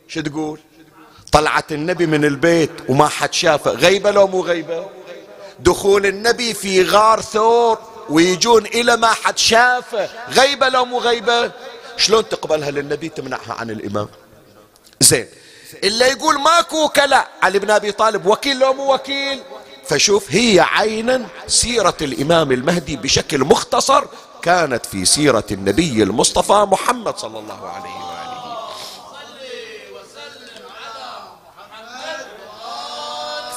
[0.07, 0.59] شو تقول؟
[1.31, 3.71] طلعت النبي من البيت وما حد شافه.
[3.71, 4.85] غيبة لو مو غيبة؟
[5.59, 7.77] دخول النبي في غار ثور
[8.09, 10.09] ويجون إلى ما حد شافه.
[10.29, 11.51] غيبة لو مو غيبة؟
[11.97, 14.07] شلون تقبلها للنبي تمنعها عن الإمام؟
[15.01, 15.27] زين.
[15.83, 19.41] اللي يقول ماكو وكلاء علي بن أبي طالب وكيل لو مو وكيل.
[19.85, 24.03] فشوف هي عينا سيرة الإمام المهدي بشكل مختصر
[24.41, 28.33] كانت في سيرة النبي المصطفى محمد صلى الله عليه وآله.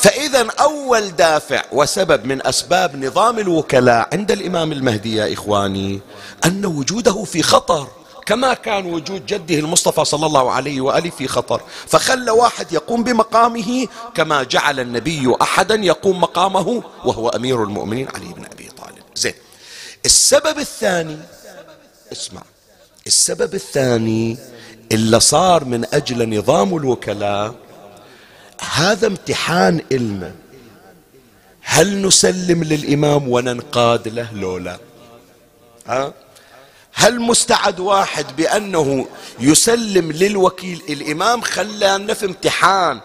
[0.01, 6.01] فإذا أول دافع وسبب من أسباب نظام الوكلاء عند الإمام المهدي يا إخواني
[6.45, 7.89] أن وجوده في خطر.
[8.27, 11.61] كما كان وجود جده المصطفى صلى الله عليه وآله في خطر.
[11.87, 18.45] فخلى واحد يقوم بمقامه كما جعل النبي أحدا يقوم مقامه وهو أمير المؤمنين علي بن
[18.45, 19.05] أبي طالب.
[19.15, 19.35] زين.
[20.05, 21.19] السبب الثاني
[22.13, 22.43] اسمع.
[23.07, 24.39] السبب الثاني
[24.93, 27.55] اللي صار من أجل نظام الوكلاء
[28.75, 30.35] هذا امتحان إلنا
[31.63, 34.79] هل نسلم للإمام وننقاد له لولا
[35.87, 36.13] ها؟
[36.99, 39.09] هل مستعد واحد بأنه
[39.41, 43.01] يسلم للوكيل؟ الإمام خلانا في امتحان.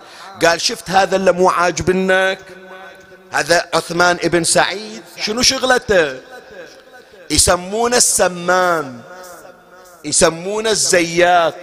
[0.45, 2.39] قال شفت هذا اللي مو عاجبنك؟
[3.31, 5.01] هذا عثمان ابن سعيد.
[5.17, 6.19] شنو شغلته؟
[7.29, 9.01] يسمونه السمان.
[10.05, 11.55] يسمونه الزيات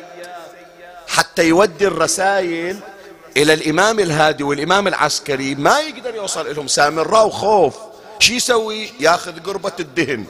[1.09, 2.81] حتى يودي الرسائل
[3.37, 5.55] إلى الإمام الهادي والإمام العسكري.
[5.55, 7.75] ما يقدر يوصل لهم سامراء وخوف.
[8.19, 10.25] شو يسوي؟ ياخذ قربة الدهن.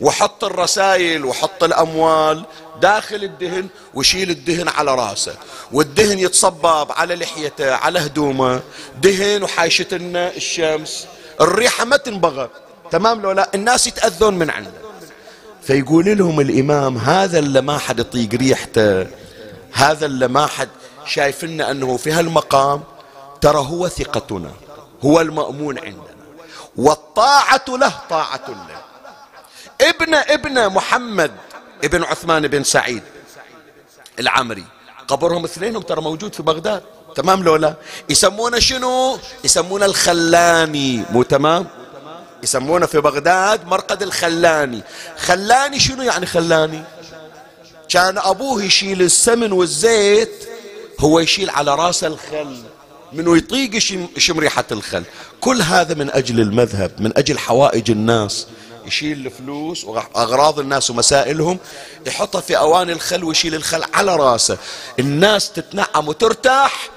[0.00, 2.44] وحط الرسائل وحط الأموال
[2.80, 5.34] داخل الدهن ويشيل الدهن على راسه.
[5.72, 8.60] والدهن يتصبب على لحيته على هدومه.
[9.02, 11.06] دهن وحايشت لنا الشمس.
[11.40, 12.48] الريحة ما تنبغى
[12.90, 14.86] تمام لو لا؟ الناس يتأذون من عنده.
[15.62, 19.06] فيقول لهم الإمام هذا اللي ما حد يطيق ريحته.
[19.72, 20.68] هذا اللي ما حد
[21.06, 22.82] شايف لنا أنه في هالمقام.
[23.40, 24.50] ترى هو ثقتنا.
[25.04, 26.16] هو المأمون عندنا.
[26.76, 28.85] والطاعة له طاعة له.
[29.80, 31.30] ابن ابن محمد
[31.84, 33.02] ابن عثمان بن سعيد
[34.18, 34.64] العمري.
[35.08, 36.82] قبرهم اثنينهم ترى موجود في بغداد.
[37.14, 37.74] تمام لولا
[38.08, 41.02] يسمونه شنو؟ يسمونه الخلاني.
[41.10, 41.66] مو تمام؟
[42.42, 44.82] يسمونه في بغداد مرقد الخلاني.
[45.18, 46.84] خلاني شنو يعني خلاني؟
[47.88, 50.48] كان أبوه يشيل السمن والزيت
[51.00, 52.62] هو يشيل على راسه الخل
[53.12, 53.74] منو يطيق
[54.16, 55.04] يشم ريحة الخل.
[55.40, 58.46] كل هذا من أجل المذهب من أجل حوائج الناس.
[58.86, 61.58] يشيل الفلوس وأغراض الناس ومسائلهم
[62.06, 64.58] يحطها في أواني الخل ويشيل الخل على راسه.
[64.98, 66.88] الناس تتنعم وترتاح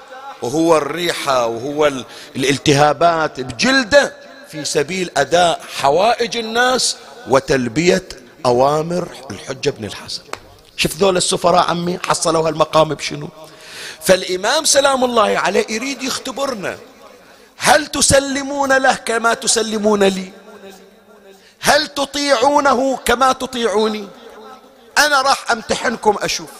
[0.42, 1.92] وهو الريحة وهو
[2.36, 4.16] الالتهابات بجلده
[4.50, 6.96] في سبيل أداء حوائج الناس
[7.28, 8.08] وتلبية
[8.46, 10.22] أوامر الحجة بن الحسن.
[10.76, 13.28] شوف ذول السفراء عمي حصلوا هالمقام بشنو؟
[14.02, 16.78] فالإمام سلام الله عليه يريد يختبرنا.
[17.56, 20.32] هل تسلمون له كما تسلمون لي؟
[21.60, 24.08] هل تطيعونه كما تطيعوني؟
[24.98, 26.50] أنا راح أمتحنكم أشوف.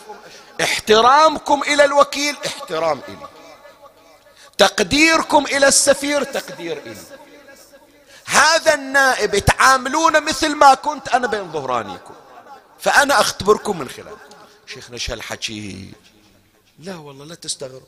[0.63, 3.29] احترامكم إلى الوكيل احترام إلي.
[4.59, 6.97] تقديركم إلى السفير تقدير إلي.
[8.27, 12.15] هذا النائب تعاملون مثل ما كنت أنا بين ظهرانيكم.
[12.81, 14.17] فأنا أختبركم من خلال.
[14.67, 15.93] شيخنا شو هالحكي؟
[16.79, 17.83] لا والله لا تستغرب.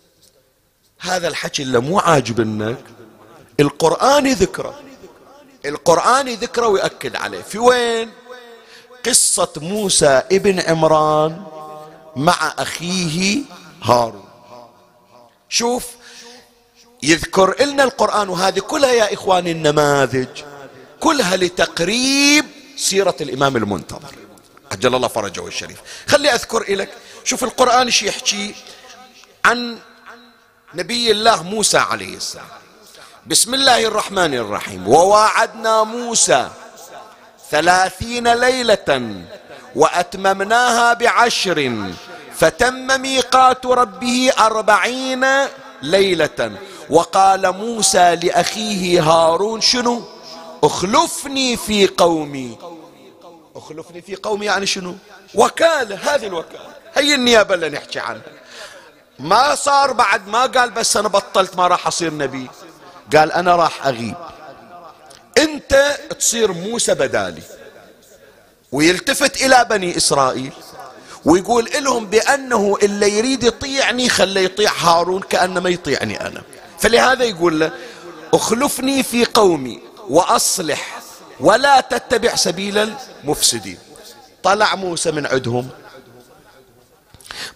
[1.01, 2.85] هذا الحكي اللي مو عاجبنك.
[3.61, 4.83] القرآن ذكره
[5.67, 7.43] القرآن ذكره ويأكد عليه.
[7.43, 8.11] في وين؟
[9.07, 11.45] قصة موسى ابن عمران
[12.17, 13.43] مع أخيه
[13.83, 14.29] هارون.
[15.49, 15.87] شوف
[17.03, 20.43] يذكر لنا القرآن وهذه كلها يا إخواني النماذج
[21.01, 22.47] كلها لتقريب
[22.77, 24.15] سيرة الإمام المنتظر.
[24.73, 25.81] عجل الله فرجه الشريف.
[26.09, 26.91] خلي أذكر لك
[27.25, 28.55] شوف القرآن شي يحكي
[29.45, 29.79] عن
[30.75, 32.62] نبي الله موسى عليه السلام.
[33.27, 34.89] بسم الله الرحمن الرحيم.
[34.89, 36.49] وواعدنا موسى
[37.51, 39.15] ثلاثين ليلة
[39.77, 41.91] وأتممناها بعشر
[42.35, 45.27] فتم ميقات ربه أربعين
[45.83, 46.53] ليلة.
[46.91, 50.03] وقال موسى لأخيه هارون شنو؟
[50.65, 52.59] اخلفني في قومي.
[53.57, 54.95] اخلفني في قومي يعني شنو؟
[55.35, 58.23] وكالة هذه الوكالة هي النيابة اللي نحكي عنها.
[59.19, 62.51] ما صار بعد ما قال بس أنا بطلت ما راح أصير نبي.
[63.17, 64.15] قال أنا راح أغيب.
[65.39, 67.43] أنت تصير موسى بدالي.
[68.73, 70.53] ويلتفت إلى بني إسرائيل
[71.25, 76.43] ويقول لهم بأنه اللي يريد يطيعني خليه يطيع هارون كأنما يطيعني أنا.
[76.79, 77.73] فلهذا يقول له
[78.35, 80.99] اخلفني في قومي وأصلح
[81.41, 83.79] ولا تتبع سبيل المفسدين.
[84.43, 85.69] طلع موسى من عندهم.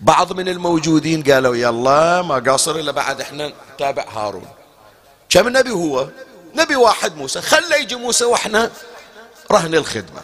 [0.00, 4.46] بعض من الموجودين قالوا يلا ما قاصر إلا بعد إحنا نتابع هارون.
[5.28, 6.08] كم نبي هو؟
[6.54, 7.40] نبي واحد موسى.
[7.40, 8.70] خلى يجي موسى وإحنا
[9.52, 10.20] رهن الخدمة.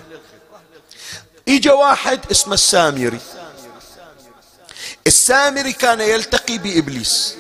[1.49, 3.21] اجى واحد اسمه السامري.
[5.07, 7.37] السامري كان يلتقي بإبليس.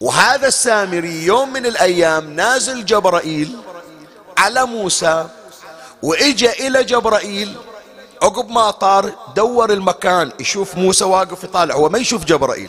[0.00, 3.56] وهذا السامري يوم من الأيام نازل جبرائيل
[4.38, 5.28] على موسى
[6.02, 7.56] وإجا إلى جبرائيل
[8.22, 11.74] عقب ما طار دور المكان يشوف موسى واقف يطالع.
[11.74, 12.68] هو ما يشوف جبرائيل.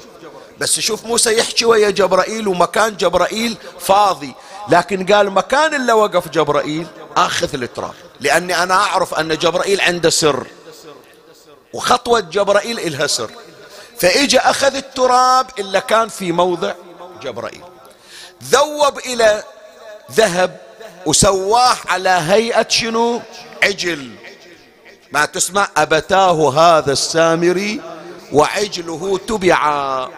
[0.59, 4.33] بس يشوف موسى يحكي ويا جبرائيل ومكان جبرائيل فاضي.
[4.69, 10.47] لكن قال مكان اللي وقف جبرائيل آخذ التراب لأني أنا أعرف أن جبرائيل عنده سر.
[11.73, 13.31] وخطوة جبرائيل إلها سر.
[13.99, 16.73] فإجا أخذ التراب اللي كان في موضع
[17.21, 17.63] جبرائيل.
[18.43, 19.43] ذوب إلى
[20.11, 20.59] ذهب
[21.05, 23.21] وسواه على هيئة شنو؟
[23.63, 24.11] عجل.
[25.11, 27.81] ما تسمع؟ أبتاه هذا السامري
[28.33, 29.59] وعجله تبع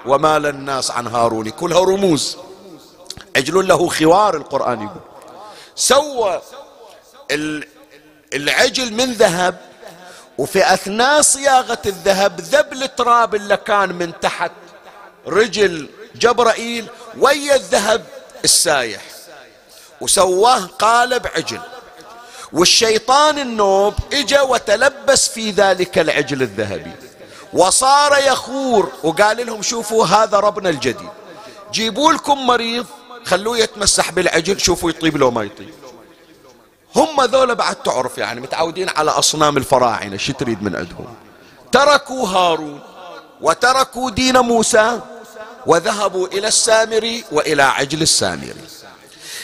[0.06, 1.50] ومال الناس عن هارون.
[1.50, 2.38] كلها رموز
[3.36, 5.02] عجل له خوار القرآن يقول.
[5.76, 6.42] سوى
[8.34, 9.58] العجل من ذهب
[10.38, 14.52] وفي أثناء صياغة الذهب ذب التراب اللي كان من تحت
[15.28, 18.06] رجل جبرائيل ويا الذهب
[18.44, 19.02] السايح.
[20.02, 21.60] وسواه قالب عجل.
[22.54, 26.92] والشيطان النوب إجا وتلبس في ذلك العجل الذهبي.
[27.54, 28.92] وصار يخور.
[29.04, 31.10] وقال لهم شوفوا هذا ربنا الجديد.
[31.72, 32.86] جيبوا لكم مريض
[33.26, 35.74] خلوه يتمسح بالعجل شوفوا يطيب لو ما يطيب.
[36.96, 41.16] هم ذولا بعد تعرف يعني متعودين على أصنام الفراعنة شو تريد من عندهم؟
[41.72, 42.80] تركوا هارون
[43.42, 45.00] وتركوا دين موسى
[45.66, 48.54] وذهبوا إلى السامري وإلى عجل السامري.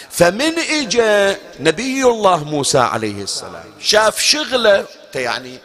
[0.09, 5.59] فمن اجى نبي الله موسى عليه السلام شاف شغلة يعني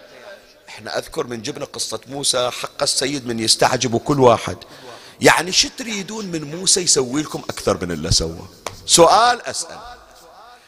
[0.75, 4.57] إحنا أذكر من جبنا قصة موسى حق السيد من يستعجب كل واحد.
[5.20, 8.49] يعني شو تريدون من موسى يسوي لكم أكثر من اللي سوى؟
[8.87, 9.79] سؤال أسأل.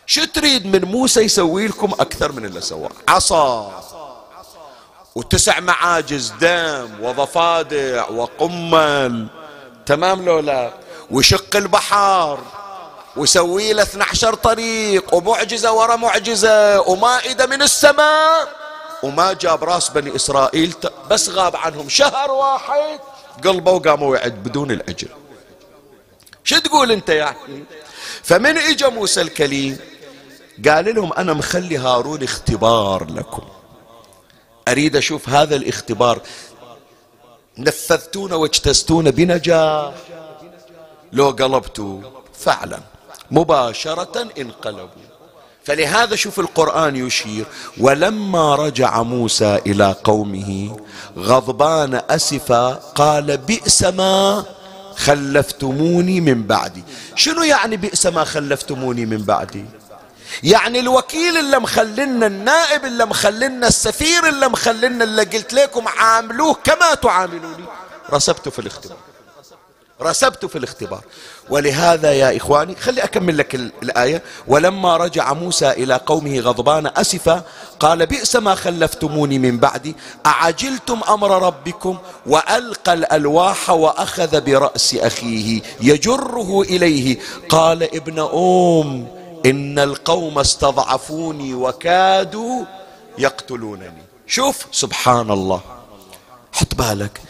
[0.06, 3.84] شو تريد من موسى يسوي لكم أكثر من اللي سوى؟ عصا
[5.14, 9.26] وتسع معاجز دم وضفادع وقمل.
[9.86, 10.72] تمام لو لا؟
[11.10, 12.38] وشق البحر
[13.16, 18.63] ويسوي له 12 طريق ومعجزة ورا معجزة ومائدة من السماء.
[19.04, 20.74] وما جاب راس بني إسرائيل
[21.10, 23.00] بس غاب عنهم شهر واحد.
[23.44, 25.08] قلبه وقاموا يعد بدون الأجر.
[26.44, 27.64] شو تقول أنت يعني
[28.22, 29.78] فمن إجا موسى الكليم؟
[30.68, 33.42] قال لهم أنا مخلي هارون اختبار لكم.
[34.68, 36.20] أريد أشوف هذا الاختبار.
[37.58, 39.94] نفذتون واجتزتون بنجاح.
[41.12, 42.00] لو قلبتوا
[42.38, 42.80] فعلا
[43.30, 45.03] مباشرة انقلبوا.
[45.64, 47.46] فلهذا شوف القرآن يشير
[47.78, 50.76] ولما رجع موسى إلى قومه
[51.18, 54.44] غضبان أسفا قال بئس ما
[54.96, 56.84] خلفتموني من بعدي.
[57.14, 59.64] شنو يعني بئس ما خلفتموني من بعدي؟
[60.42, 66.94] يعني الوكيل اللي مخلنا النائب اللي مخلنا السفير اللي مخلنا اللي قلت لكم عاملوه كما
[66.94, 67.64] تعاملوني.
[68.12, 69.13] رسبت في الاختبار.
[70.02, 71.04] رسبت في الاختبار.
[71.50, 74.22] ولهذا يا إخواني خلي أكمل لك الآية.
[74.46, 77.42] ولما رجع موسى إلى قومه غضبان أسفا
[77.80, 79.96] قال بئس ما خلفتموني من بعدي.
[80.26, 87.18] أعجلتم أمر ربكم وألقى الألواح وأخذ برأس أخيه يجره إليه.
[87.48, 89.06] قال ابن أم
[89.46, 92.64] إن القوم استضعفوني وكادوا
[93.18, 94.04] يقتلونني.
[94.26, 95.60] شوف سبحان الله.
[96.52, 97.20] حط بالك.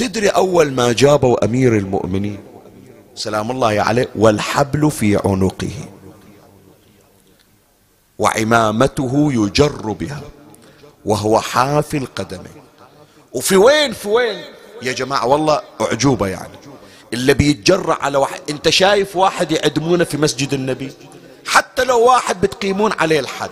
[0.00, 2.40] تدري أول ما جابوا أمير المؤمنين؟
[3.14, 5.70] سلام الله عليه والحبل في عنقه.
[8.18, 10.20] وعمامته يجر بها
[11.04, 12.62] وهو حافي القدمين
[13.32, 14.44] وفي وين في وين؟
[14.82, 16.58] يا جماعة والله أعجوبة يعني.
[17.12, 20.92] اللي بيتجرع على واحد أنت شايف واحد يعدمونه في مسجد النبي؟
[21.46, 23.50] حتى لو واحد بتقيمون عليه الحد.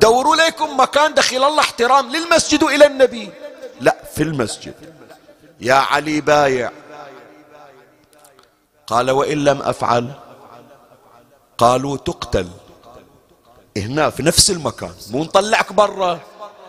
[0.00, 3.30] دوروا لكم مكان دخل الله احترام للمسجد وإلى النبي.
[3.80, 4.74] لا في المسجد.
[5.60, 6.72] يا علي بايع.
[8.86, 10.12] قال وإن لم أفعل
[11.58, 12.48] قالوا تقتل.
[13.76, 16.20] هنا في نفس المكان مو نطلعك برا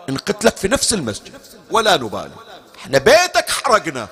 [0.08, 1.32] نقتلك في نفس المسجد
[1.70, 2.30] ولا نبالي.
[2.76, 4.08] إحنا بيتك حرقنا.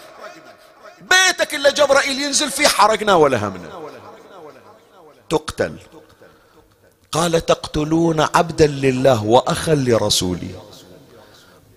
[1.01, 3.71] بيتك اللي جبرائيل ينزل فيه حرقنا ولا همنا.
[5.31, 5.79] تقتل.
[7.13, 10.63] قال تقتلون عبدا لله وأخا لرسوله.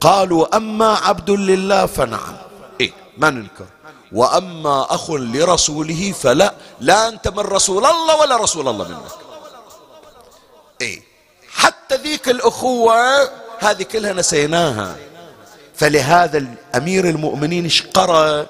[0.02, 2.49] قالوا أما عبد لله فنعم.
[3.20, 3.65] ما ننكر
[4.11, 9.11] وأما أخ لرسوله فلا لا أنت من رسول الله ولا رسول الله منك.
[10.82, 11.01] إيه
[11.51, 12.95] حتى ذيك الأخوة
[13.59, 14.95] هذه كلها نسيناها.
[15.76, 18.45] فلهذا الأمير المؤمنين اشقرأ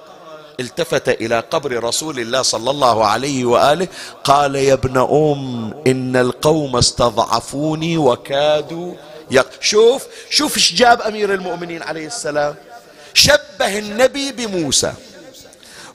[0.60, 3.88] التفت إلى قبر رسول الله صلى الله عليه وآله
[4.24, 8.94] قال يا ابن أم إن القوم استضعفوني وكادوا
[9.32, 9.50] يق...
[9.62, 12.56] شوف شوف إيش جاب أمير المؤمنين عليه السلام.
[13.20, 14.94] شبه النبي بموسى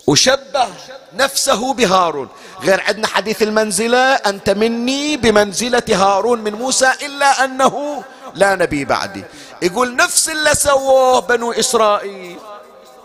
[0.06, 0.68] وشبه
[1.14, 2.28] نفسه بهارون.
[2.62, 8.04] غير عندنا حديث المنزلة أنت مني بمنزلة هارون من موسى إلا أنه
[8.34, 9.24] لا نبي بعدي.
[9.62, 12.38] يقول نفس اللي سووه بنو إسرائيل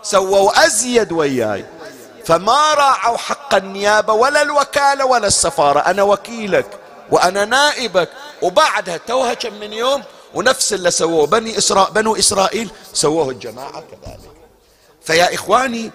[0.02, 1.64] سووا أزيد وياي.
[2.24, 5.80] فما راعوا حق النيابة ولا الوكالة ولا السفارة.
[5.80, 6.66] أنا وكيلك
[7.10, 8.08] وأنا نائبك.
[8.42, 10.02] وبعدها توها كم من يوم
[10.34, 14.30] ونفس اللي سووه بني إسرائيل بنو إسرائيل سووه الجماعة كذلك.
[15.02, 15.90] فيا إخواني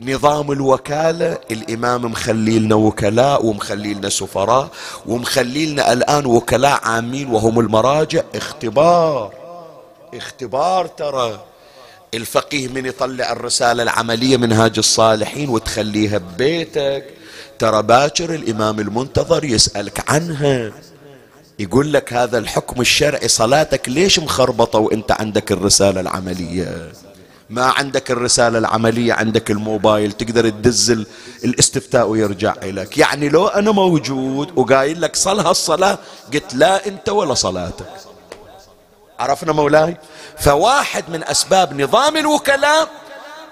[0.00, 4.68] نظام الوكالة الإمام مخلي لنا وكلاء ومخلي لنا سفراء
[5.06, 8.22] ومخلي لنا الآن وكلاء عامين وهم المراجع.
[8.34, 9.34] اختبار
[10.14, 11.44] اختبار ترى
[12.14, 17.04] الفقيه من يطلع الرسالة العملية منهاج الصالحين وتخليها ببيتك.
[17.58, 20.72] ترى باكر الإمام المنتظر يسألك عنها.
[21.60, 26.92] يقول لك هذا الحكم الشرعي صلاتك ليش مخربطة وإنت عندك الرسالة العملية؟
[27.50, 31.04] ما عندك الرسالة العملية عندك الموبايل تقدر تدز
[31.44, 35.98] الاستفتاء ويرجع لك يعني لو أنا موجود وقايل لك صلها الصلاة
[36.34, 37.92] قلت لا أنت ولا صلاتك.
[39.18, 39.96] عرفنا مولاي؟
[40.38, 42.88] فواحد من أسباب نظام الوكلاء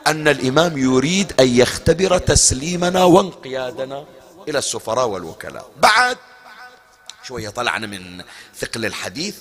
[0.06, 4.04] أن الإمام يريد أن يختبر تسليمنا وانقيادنا
[4.48, 5.66] إلى السفراء والوكلاء.
[5.76, 6.16] بعد
[7.28, 8.22] شوية طلعنا من
[8.58, 9.34] ثقل الحديث.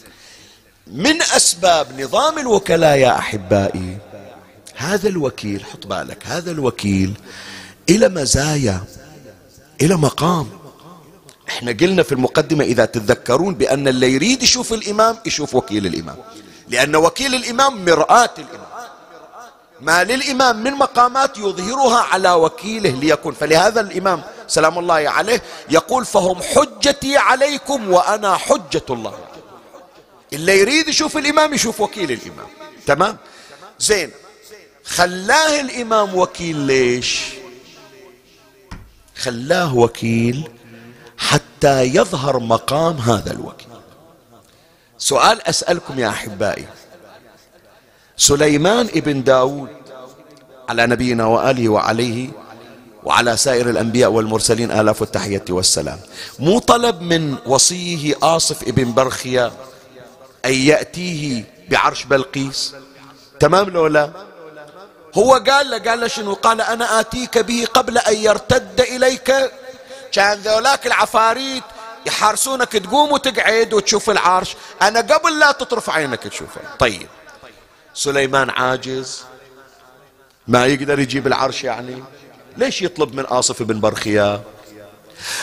[0.88, 3.98] من أسباب نظام الوكلاء يا أحبائي
[4.76, 7.14] هذا الوكيل حط بالك هذا الوكيل
[7.90, 8.84] إلى مزايا
[9.82, 10.50] إلى مقام.
[11.50, 16.18] إحنا قلنا في المقدمة إذا تتذكرون بأن اللي يريد يشوف الإمام يشوف وكيل الإمام.
[16.68, 18.68] لأن وكيل الإمام مرآة الإمام.
[19.82, 23.34] ما للإمام من مقامات يظهرها على وكيله ليكون.
[23.34, 29.18] فلهذا الإمام سلام الله عليه يقول فهم حجتي عليكم وأنا حجة الله.
[30.34, 32.48] اللي يريد يشوف الإمام يشوف وكيل الإمام.
[32.86, 33.18] تمام؟
[33.80, 34.12] زين.
[34.84, 37.22] خلاه الإمام وكيل ليش؟
[39.16, 40.52] خلاه وكيل
[41.18, 43.68] حتى يظهر مقام هذا الوكيل.
[44.98, 46.68] سؤال أسألكم يا أحبائي.
[48.18, 49.70] سليمان ابن داود
[50.70, 52.30] على نبينا وآله وعليه
[53.08, 55.99] وعلى سائر الأنبياء والمرسلين آلاف التحية والسلام.
[56.39, 59.51] مو طلب من وصيه آصف ابن برخيا
[60.45, 62.76] أن يأتيه بعرش بلقيس.
[63.39, 64.12] تمام لو لا؟
[65.18, 69.51] هو قال له قال له شنو؟ قال أنا آتيك به قبل أن يرتد إليك.
[70.12, 71.64] كان ذولاك العفاريت
[72.05, 74.55] يحارسونك تقوم وتقعد وتشوف العرش.
[74.82, 76.62] أنا قبل لا تطرف عينك تشوفه.
[76.80, 77.08] طيب.
[77.93, 79.24] سليمان عاجز؟
[80.47, 82.03] ما يقدر يجيب العرش يعني؟
[82.58, 84.41] ليش يطلب من آصف بن برخيا؟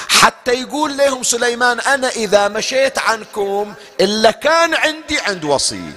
[0.09, 5.91] حتى يقول لهم سليمان أنا إذا مشيت عنكم إلا كان عندي عند وصي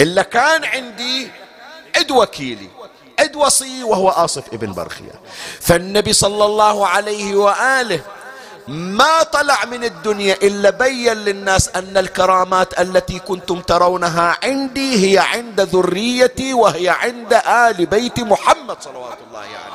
[0.00, 1.30] إلا كان عندي
[1.96, 2.68] عد وكيلي
[3.20, 5.14] عد وصي وهو آصف ابن برخيا.
[5.60, 8.00] فالنبي صلى الله عليه وآله
[8.68, 15.60] ما طلع من الدنيا إلا بين للناس أن الكرامات التي كنتم ترونها عندي هي عند
[15.60, 19.73] ذريتي وهي عند آل بيت محمد صلوات الله عليه.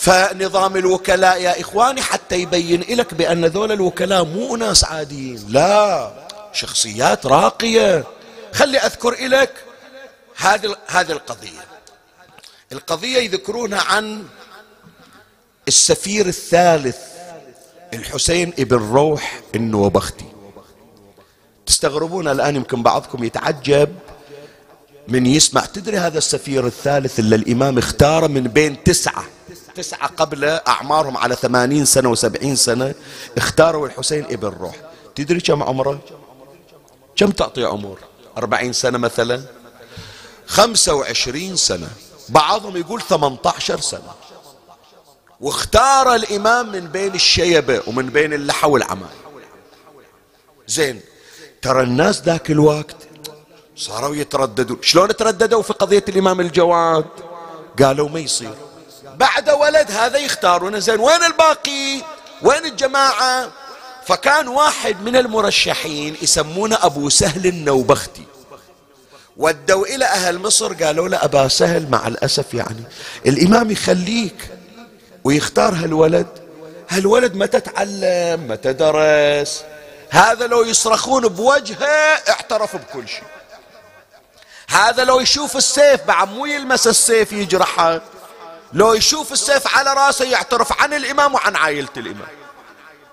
[0.00, 5.46] فنظام الوكلاء يا إخواني حتى يبين لك بأن ذول الوكلاء مو ناس عاديين.
[5.48, 6.12] لا
[6.52, 8.04] شخصيات راقية.
[8.52, 9.52] خلي أذكر لك
[10.36, 11.64] هذه هذه القضية.
[12.72, 14.24] القضية يذكرونها عن
[15.68, 16.98] السفير الثالث
[17.94, 20.24] الحسين ابن روح النوبختي.
[21.66, 23.94] تستغربون الآن يمكن بعضكم يتعجب
[25.08, 25.64] من يسمع.
[25.64, 29.24] تدري هذا السفير الثالث اللي الإمام اختاره من بين تسعة؟
[29.80, 32.94] تسعة قبل أعمارهم على ثمانين سنة وسبعين سنة
[33.36, 34.76] اختاروا الحسين ابن روح.
[35.14, 35.98] تدري كم عمره؟
[37.16, 37.98] كم تعطي عمر؟
[38.38, 39.42] أربعين سنة مثلا؟
[40.46, 41.88] خمسة وعشرين سنة.
[42.28, 44.12] بعضهم يقول ثمانية عشر سنة.
[45.40, 49.08] واختار الإمام من بين الشيبة ومن بين اللحى والعمى
[50.66, 51.00] زين
[51.62, 52.96] ترى الناس ذاك الوقت
[53.76, 54.78] صاروا يترددون.
[54.82, 57.04] شلون ترددوا في قضية الإمام الجواد؟
[57.82, 58.54] قالوا ما يصير.
[59.20, 62.02] بعد ولد هذا يختارون زين وين الباقي؟
[62.42, 63.50] وين الجماعة؟
[64.06, 68.24] فكان واحد من المرشحين يسمونه أبو سهل النوبختي.
[69.36, 72.84] ودوا إلى أهل مصر قالوا له أبا سهل مع الأسف يعني
[73.26, 74.48] الإمام يخليك
[75.24, 76.26] ويختار هالولد.
[76.88, 79.62] هالولد متى تعلم؟ متى درس؟
[80.10, 81.86] هذا لو يصرخون بوجهه
[82.28, 83.24] اعترف بكل شيء.
[84.68, 88.00] هذا لو يشوف السيف بعد مو يلمس السيف يجرحه.
[88.72, 92.28] لو يشوف السيف على راسه يعترف عن الإمام وعن عائلة الإمام.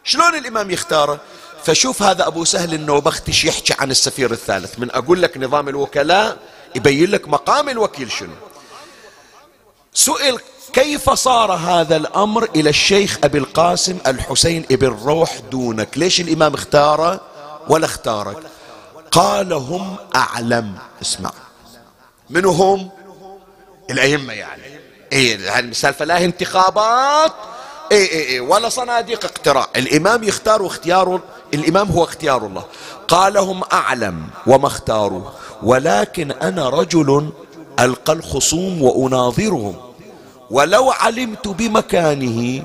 [0.03, 1.19] شلون الإمام يختاره؟
[1.63, 4.79] فشوف هذا أبو سهل النوبختش يحكي عن السفير الثالث.
[4.79, 6.37] من أقول لك نظام الوكلاء
[6.75, 8.33] يبين لك مقام الوكيل شنو.
[9.93, 10.39] سئل
[10.73, 17.21] كيف صار هذا الأمر إلى الشيخ أبي القاسم الحسين ابن روح دونك؟ ليش الإمام اختاره
[17.69, 18.37] ولا اختارك؟
[19.11, 20.77] قال هم أعلم.
[21.01, 21.31] اسمع.
[22.29, 22.89] من هم
[23.89, 24.66] الأئمة يعني.
[25.13, 27.31] إيه السالفة لا انتخابات.
[27.91, 29.67] اي اي اي ولا صناديق اقتراع.
[29.75, 31.21] الإمام يختار واختياره
[31.53, 32.63] الإمام هو اختيار الله.
[33.07, 35.21] قال هم أعلم وما اختاروا
[35.63, 37.29] ولكن أنا رجل
[37.79, 39.75] ألقى الخصوم وأناظرهم.
[40.51, 42.63] ولو علمت بمكانه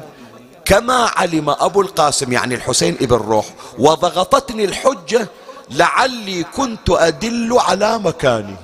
[0.65, 3.47] كما علم أبو القاسم يعني الحسين ابن روح
[3.79, 5.29] وضغطتني الحجة
[5.71, 8.57] لعلي كنت أدل على مكانه.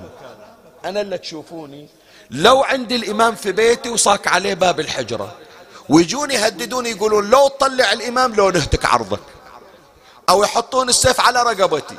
[0.85, 1.89] أنا اللي تشوفوني.
[2.31, 5.35] لو عندي الإمام في بيتي وصاك عليه باب الحجرة
[5.89, 9.21] ويجون يهددوني يقولون لو تطلع الإمام لو نهتك عرضك.
[10.29, 11.97] أو يحطون السيف على رقبتي.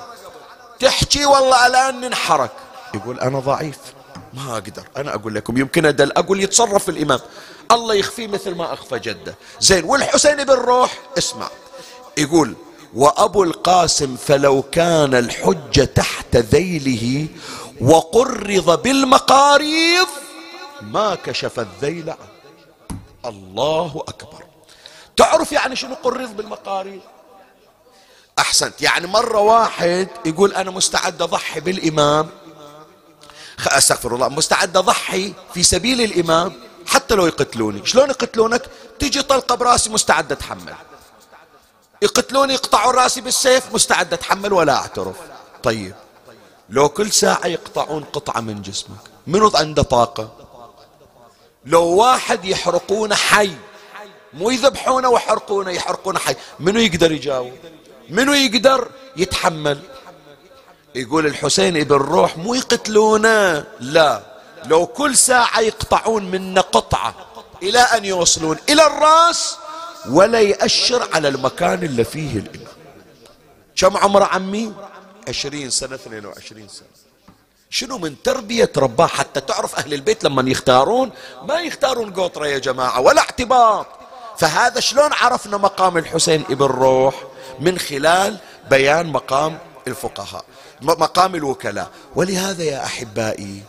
[0.80, 2.52] تحكي والله الآن ننحرك.
[2.94, 3.78] يقول أنا ضعيف.
[4.34, 4.84] ما أقدر.
[4.98, 6.12] أنا أقول لكم يمكن أدل.
[6.12, 7.20] أقول يتصرف الإمام.
[7.72, 9.36] الله يخفيه مثل ما أخفى جده.
[9.60, 11.50] زين والحسين بن روح اسمع.
[12.18, 12.56] يقول
[12.94, 17.28] وأبو القاسم فلو كان الحجة تحت ذيله
[17.82, 20.08] وقرض بالمقاريض.
[20.82, 22.10] ما كشف الذيل.
[22.10, 22.30] عنه
[23.26, 24.44] الله أكبر.
[25.18, 27.02] تعرف يعني شنو قرض بالمقاريض؟
[28.40, 28.82] أحسنت.
[28.82, 32.30] يعني مرة واحد يقول أنا مستعد أضحي بالإمام.
[33.68, 34.30] أستغفر الله.
[34.30, 36.54] مستعد أضحي في سبيل الإمام
[36.88, 37.86] حتى لو يقتلوني.
[37.86, 38.62] شلون يقتلونك؟
[39.00, 40.76] تيجي طلقة براسي مستعد أتحمل.
[42.02, 45.16] يقتلوني يقطعون راسي بالسيف مستعد أتحمل ولا أعترف.
[45.64, 45.96] طيب.
[46.70, 48.98] لو كل ساعة يقطعون قطعة من جسمك
[49.28, 50.30] منو عنده طاقة؟
[51.66, 53.52] لو واحد يحرقونه حي
[54.34, 57.52] مو يذبحونه ويحرقونه يحرقونه حي منو يقدر يجاوب؟
[58.10, 59.80] منو يقدر يتحمل؟
[60.96, 64.22] يقول الحسين ابن روح مو يقتلونه لا.
[64.66, 67.16] لو كل ساعة يقطعون منا قطعة
[67.64, 69.58] إلى أن يوصلون إلى الرأس
[70.10, 72.68] ولا يأشر على المكان اللي فيه الإمام.
[73.76, 74.74] كم عمر عمي؟
[75.30, 76.88] عشرين سنة اثنين وعشرين سنة.
[77.70, 81.12] شنو من تربية رباه حتى تعرف أهل البيت لما يختارون؟
[81.44, 83.88] ما يختارون قطرة يا جماعة ولا اعتباط.
[84.38, 87.24] فهذا شلون عرفنا مقام الحسين ابن روح؟
[87.60, 88.38] من خلال
[88.70, 89.58] بيان مقام
[89.88, 90.46] الفقهاء
[90.82, 91.92] مقام الوكلاء.
[92.16, 93.64] ولهذا يا أحبائي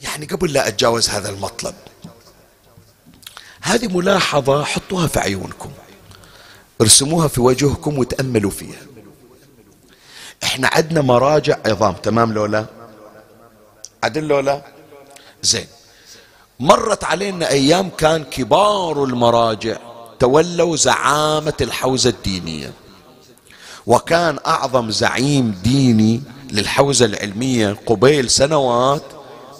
[0.00, 1.74] يعني قبل لا أتجاوز هذا المطلب
[3.60, 5.70] هذه ملاحظة حطوها في عيونكم
[6.80, 8.87] ارسموها في وجهكم وتأملوا فيها.
[10.42, 12.66] إحنا عندنا مراجع عظام تمام لولا
[14.04, 14.62] عدل لولا
[15.42, 15.66] زين.
[16.60, 19.76] مرت علينا أيام كان كبار المراجع
[20.18, 22.72] تولوا زعامة الحوزة الدينية.
[23.86, 29.02] وكان أعظم زعيم ديني للحوزة العلمية قبيل سنوات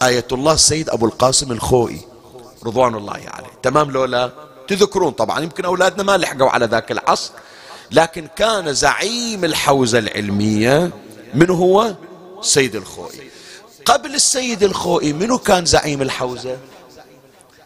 [0.02, 2.00] آية الله السيد أبو القاسم الخوئي
[2.66, 3.50] رضوان الله عليه.
[3.62, 4.30] تمام لولا
[4.68, 7.30] تذكرون طبعا يمكن أولادنا ما لحقوا على ذاك العصر.
[7.90, 10.90] لكن كان زعيم الحوزة العلمية.
[11.34, 11.94] من هو؟
[12.42, 13.30] سيد الخوئي.
[13.84, 16.56] قبل السيد الخوئي منو كان زعيم الحوزة؟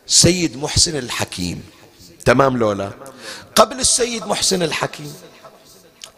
[0.07, 1.63] سيد محسن الحكيم.
[2.25, 2.91] تمام لولا؟
[3.55, 5.15] قبل السيد محسن الحكيم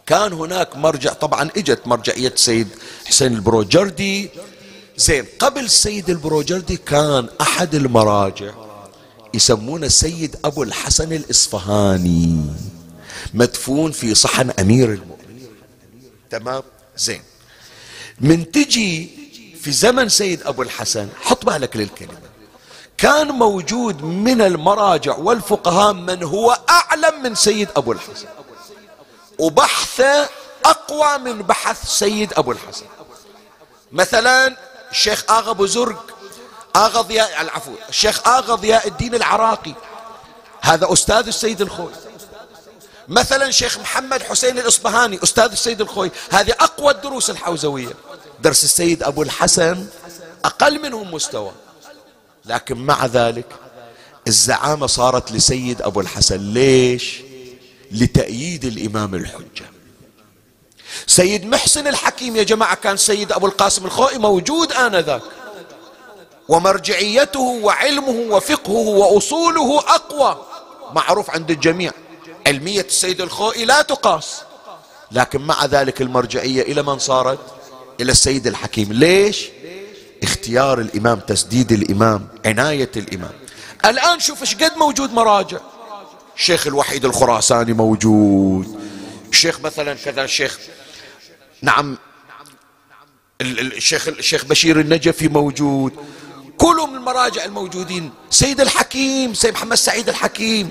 [0.05, 2.67] كان هناك مرجع طبعا إجت مرجعية سيد
[3.05, 4.29] حسين البروجردي.
[4.97, 8.53] زين قبل السيد البروجردي كان أحد المراجع
[9.33, 12.41] يسمونه السيد أبو الحسن الإصفهاني.
[13.35, 15.55] مدفون في صحن أمير المؤمنين.
[16.29, 16.63] تمام؟
[16.97, 17.21] زين.
[18.19, 19.09] من تجي
[19.61, 22.19] في زمن سيد أبو الحسن حط بالك للكلمة.
[22.97, 28.27] كان موجود من المراجع والفقهاء من هو أعلم من سيد أبو الحسن.
[29.39, 30.29] وبحثه
[30.65, 32.85] أقوى من بحث سيد أبو الحسن.
[33.91, 34.57] مثلا
[34.91, 36.17] الشيخ آغا بزرق
[36.75, 39.73] آغا ضياء العفو الشيخ آغا ضياء الدين العراقي.
[40.61, 41.91] هذا أستاذ السيد الخوي.
[43.07, 47.93] مثلا شيخ محمد حسين الإصبهاني أستاذ السيد الخوي هذه أقوى الدروس الحوزوية.
[48.41, 49.87] درس السيد أبو الحسن
[50.45, 51.51] أقل منهم مستوى.
[52.45, 53.45] لكن مع ذلك
[54.27, 56.53] الزعامة صارت لسيد أبو الحسن.
[56.53, 57.21] ليش؟
[57.91, 59.65] لتأييد الإمام الحجة.
[61.07, 65.21] سيد محسن الحكيم يا جماعة كان سيد أبو القاسم الخوئي موجود آنذاك.
[66.49, 70.45] ومرجعيته وعلمه وفقهه وأصوله أقوى.
[70.93, 71.91] معروف عند الجميع.
[72.47, 74.41] علمية السيد الخوئي لا تقاس.
[75.11, 77.39] لكن مع ذلك المرجعية إلى من صارت؟
[78.01, 78.93] إلى السيد الحكيم.
[78.93, 79.45] ليش؟
[80.23, 83.31] اختيار الإمام تسديد الإمام عناية الإمام.
[83.85, 85.57] الآن شوف إيش قد موجود مراجع.
[86.37, 88.79] الشيخ الوحيد الخراساني موجود.
[89.31, 90.59] الشيخ مثلا كذا الشيخ
[91.61, 91.97] نعم
[93.41, 95.93] الشيخ الشيخ بشير النجفي موجود.
[96.57, 98.11] كلهم المراجع الموجودين.
[98.29, 100.69] سيد الحكيم سيد محمد سعيد الحكيم.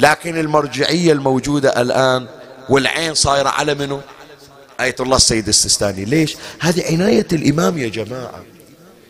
[0.00, 2.26] لكن المرجعية الموجودة الآن
[2.68, 4.00] والعين صايرة على منه
[4.80, 8.42] آية الله السيد السستاني ليش؟ هذه عناية الإمام يا جماعة.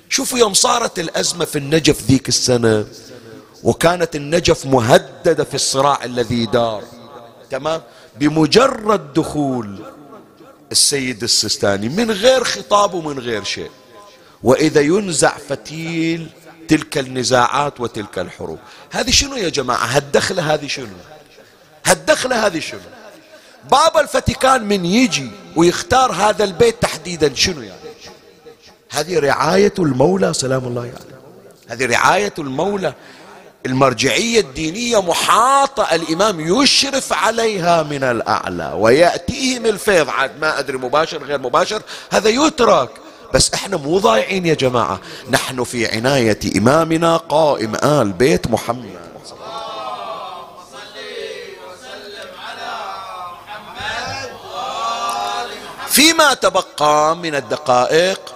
[0.09, 2.86] شوفوا يوم صارت الأزمة في النجف ذيك السنة
[3.62, 6.82] وكانت النجف مهددة في الصراع الذي دار.
[7.51, 7.82] تمام؟
[8.20, 9.78] بمجرد دخول
[10.72, 13.70] السيد السستاني من غير خطاب ومن غير شيء.
[14.43, 16.28] وإذا ينزع فتيل
[16.71, 18.59] تلك النزاعات وتلك الحروب.
[18.91, 20.87] هذه شنو يا جماعة؟ هالدخلة هذه شنو؟
[21.87, 22.81] هالدخلة هذه شنو؟
[23.71, 27.81] بابا الفاتيكان من يجي ويختار هذا البيت تحديدا شنو يعني؟
[28.91, 30.93] هذه رعاية المولى سلام الله عليه.
[30.93, 31.05] يعني.
[31.68, 32.95] هذه رعاية المولى
[33.66, 40.09] المرجعية الدينية محاطة الإمام يشرف عليها من الأعلى ويأتيهم الفيض.
[40.09, 42.91] عاد ما أدري مباشر غير مباشر هذا يترك.
[43.35, 45.01] بس إحنا مو ضايعين يا جماعة.
[45.31, 49.01] نحن في عناية إمامنا قائم آل بيت محمد.
[55.89, 58.35] فيما تبقى من الدقائق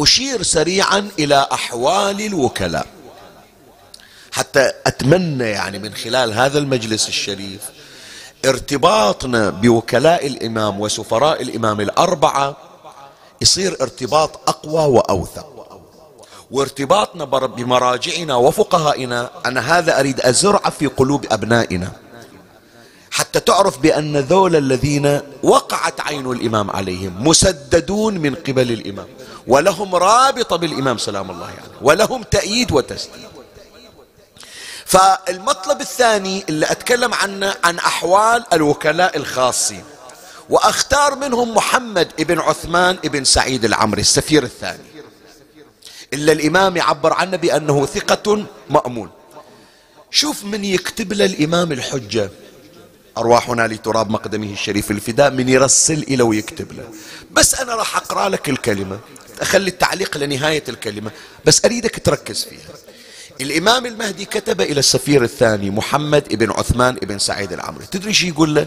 [0.00, 2.86] أشير سريعا إلى أحوال الوكلاء.
[4.32, 7.60] حتى أتمنى يعني من خلال هذا المجلس الشريف
[8.44, 12.56] ارتباطنا بوكلاء الإمام وسفراء الإمام الأربعة
[13.40, 15.46] يصير ارتباط أقوى وأوثق.
[16.50, 21.92] وارتباطنا بمراجعنا وفقهائنا أنا هذا أريد أزرع في قلوب أبنائنا.
[23.10, 29.06] حتى تعرف بأن ذول الذين وقعت عين الإمام عليهم مسددون من قبل الإمام
[29.46, 33.30] ولهم رابطة بالإمام سلام الله يعني ولهم تأييد وتسديد.
[34.84, 39.84] فالمطلب الثاني اللي أتكلم عنه عن أحوال الوكلاء الخاصين.
[40.50, 44.82] وأختار منهم محمد ابن عثمان ابن سعيد العمري السفير الثاني.
[46.12, 49.10] إلا الإمام يعبر عنه بأنه ثقة مأمون.
[50.10, 52.30] شوف من يكتب له الإمام الحجة.
[53.18, 56.88] أرواحنا لتراب مقدمه الشريف الفداء من يرسل إلى ويكتب له.
[57.30, 58.98] بس أنا راح أقرأ لك الكلمة
[59.40, 61.10] أخلي التعليق لنهاية الكلمة
[61.44, 62.89] بس أريدك تركز فيها.
[63.40, 67.86] الإمام المهدي كتب إلى السفير الثاني محمد بن عثمان بن سعيد العمري.
[67.86, 68.66] تدري شو يقول له؟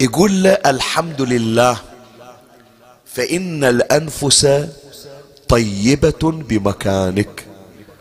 [0.00, 1.80] يقول له الحمد لله
[3.06, 4.66] فإن الأنفس
[5.48, 7.46] طيبة بمكانك.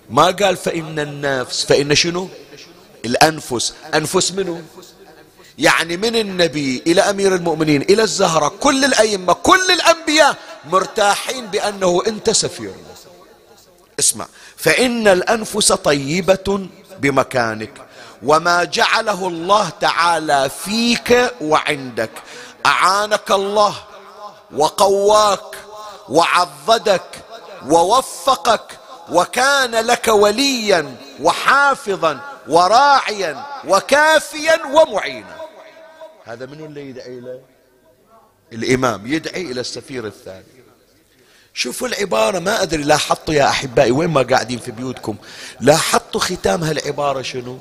[0.09, 2.29] ما قال فإن النفس فإن شنو؟
[3.05, 3.73] الأنفس.
[3.93, 4.61] أنفس منه
[5.57, 8.47] يعني من النبي إلى أمير المؤمنين إلى الزهرة.
[8.47, 10.37] كل الأئمة كل الأنبياء
[10.71, 12.73] مرتاحين بأنه أنت سفير.
[13.99, 16.67] اسمع فإن الأنفس طيبة
[16.99, 17.73] بمكانك
[18.23, 22.11] وما جعله الله تعالى فيك وعندك.
[22.65, 23.75] أعانك الله
[24.55, 25.55] وقواك
[26.09, 27.09] وعضدك
[27.67, 28.79] ووفقك
[29.11, 35.35] وكان لك وليا وحافظا وراعيا وكافيا ومعينا.
[36.25, 37.41] هذا من اللي يدعي له
[38.53, 40.52] الإمام يدعي إلى السفير الثاني.
[41.53, 45.15] شوفوا العبارة ما أدري لاحظتوا يا أحبائي وين ما قاعدين في بيوتكم
[45.61, 47.57] لاحظتوا ختام هالعبارة شنو؟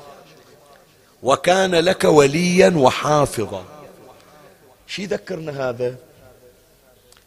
[1.23, 3.63] وكان لك وليا وحافظا.
[4.87, 5.95] شي ذكرنا هذا؟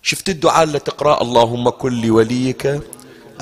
[0.03, 2.81] شفت الدعاء اللي تقرأ؟ اللهم كن لوليك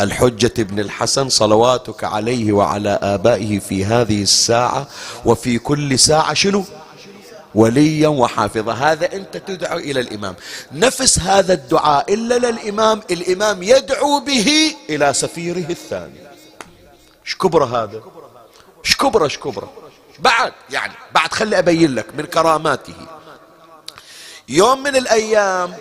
[0.01, 4.89] الحجة ابن الحسن صلواتك عليه وعلى آبائه في هذه الساعة
[5.25, 6.65] وفي كل ساعة شنو؟
[7.55, 8.73] وليا وحافظا.
[8.73, 10.35] هذا أنت تدعو إلى الإمام.
[10.73, 13.01] نفس هذا الدعاء إلا للإمام.
[13.11, 16.21] الإمام يدعو به إلى سفيره الثاني.
[17.27, 18.03] إيش كبر هذا؟
[18.85, 19.69] إيش كبر إيش كبر
[20.19, 22.95] بعد يعني بعد خلي أبين لك من كراماته.
[24.49, 25.75] يوم من الأيام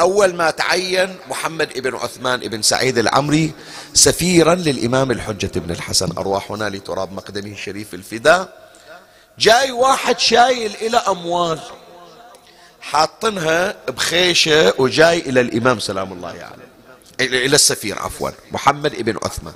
[0.00, 3.52] أول ما تعين محمد بن عثمان بن سعيد العمري
[3.94, 6.18] سفيرا للإمام الحجة بن الحسن.
[6.18, 8.67] أرواحنا لتراب مقدمه الشريف الفداء.
[9.38, 11.60] جاي واحد شايل إلى أموال
[12.80, 16.38] حاطنها بخيشة وجاي إلى الإمام سلام الله عليه.
[16.40, 16.62] يعني.
[17.20, 19.54] إلى السفير عفوا محمد بن عثمان.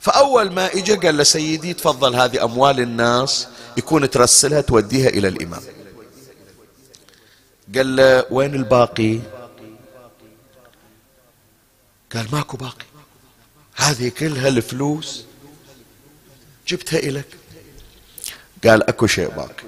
[0.00, 5.62] فأول ما إجا قال له سيدي تفضل هذه أموال الناس يكون ترسلها توديها إلى الإمام.
[7.74, 9.20] قال له وين الباقي؟
[12.14, 12.86] قال ماكو باقي.
[13.74, 15.24] هذه كلها الفلوس
[16.68, 17.26] جبتها إلك
[18.64, 19.64] قال أكو شيء باقي.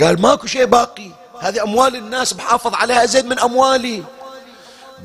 [0.00, 1.10] قال ماكو شيء باقي.
[1.40, 4.04] هذه أموال الناس بحافظ عليها زيد من أموالي.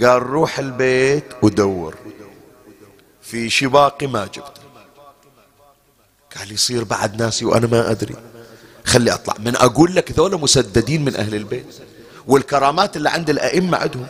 [0.02, 1.96] قال روح البيت ودور.
[3.22, 4.62] في شي باقي ما جبته
[6.38, 8.16] قال يصير بعد ناسي وأنا ما أدري.
[8.86, 9.36] خلي أطلع.
[9.40, 11.76] من أقول لك ذولا مسددين من أهل البيت
[12.28, 14.08] والكرامات اللي عند الأئمة عندهم.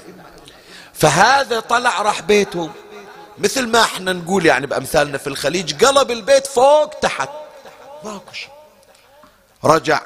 [0.93, 2.71] فهذا طلع راح بيتهم.
[3.37, 7.29] مثل ما إحنا نقول يعني بأمثالنا في الخليج قلب البيت فوق تحت.
[8.03, 8.49] ماكو شيء.
[9.63, 10.01] رجع.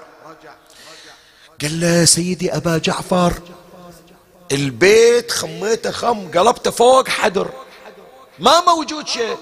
[1.61, 3.33] قال له سيدي أبا جعفر
[4.51, 7.49] البيت خميته خم قلبته فوق حدر.
[8.39, 9.37] ما موجود شيء.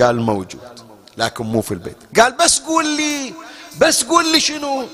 [0.00, 0.80] قال موجود
[1.16, 1.96] لكن مو في البيت.
[2.20, 3.34] قال بس قول لي
[3.78, 4.86] بس قول لي شنو؟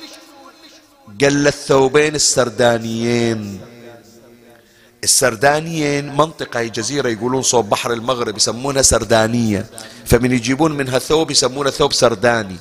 [1.21, 3.61] قال له الثوبين السردانيين.
[5.07, 9.67] السردانيين منطقة هي جزيرة يقولون صوب بحر المغرب يسمونها سردانية.
[10.07, 12.57] فمن يجيبون منها ثوب يسمونه ثوب سرداني.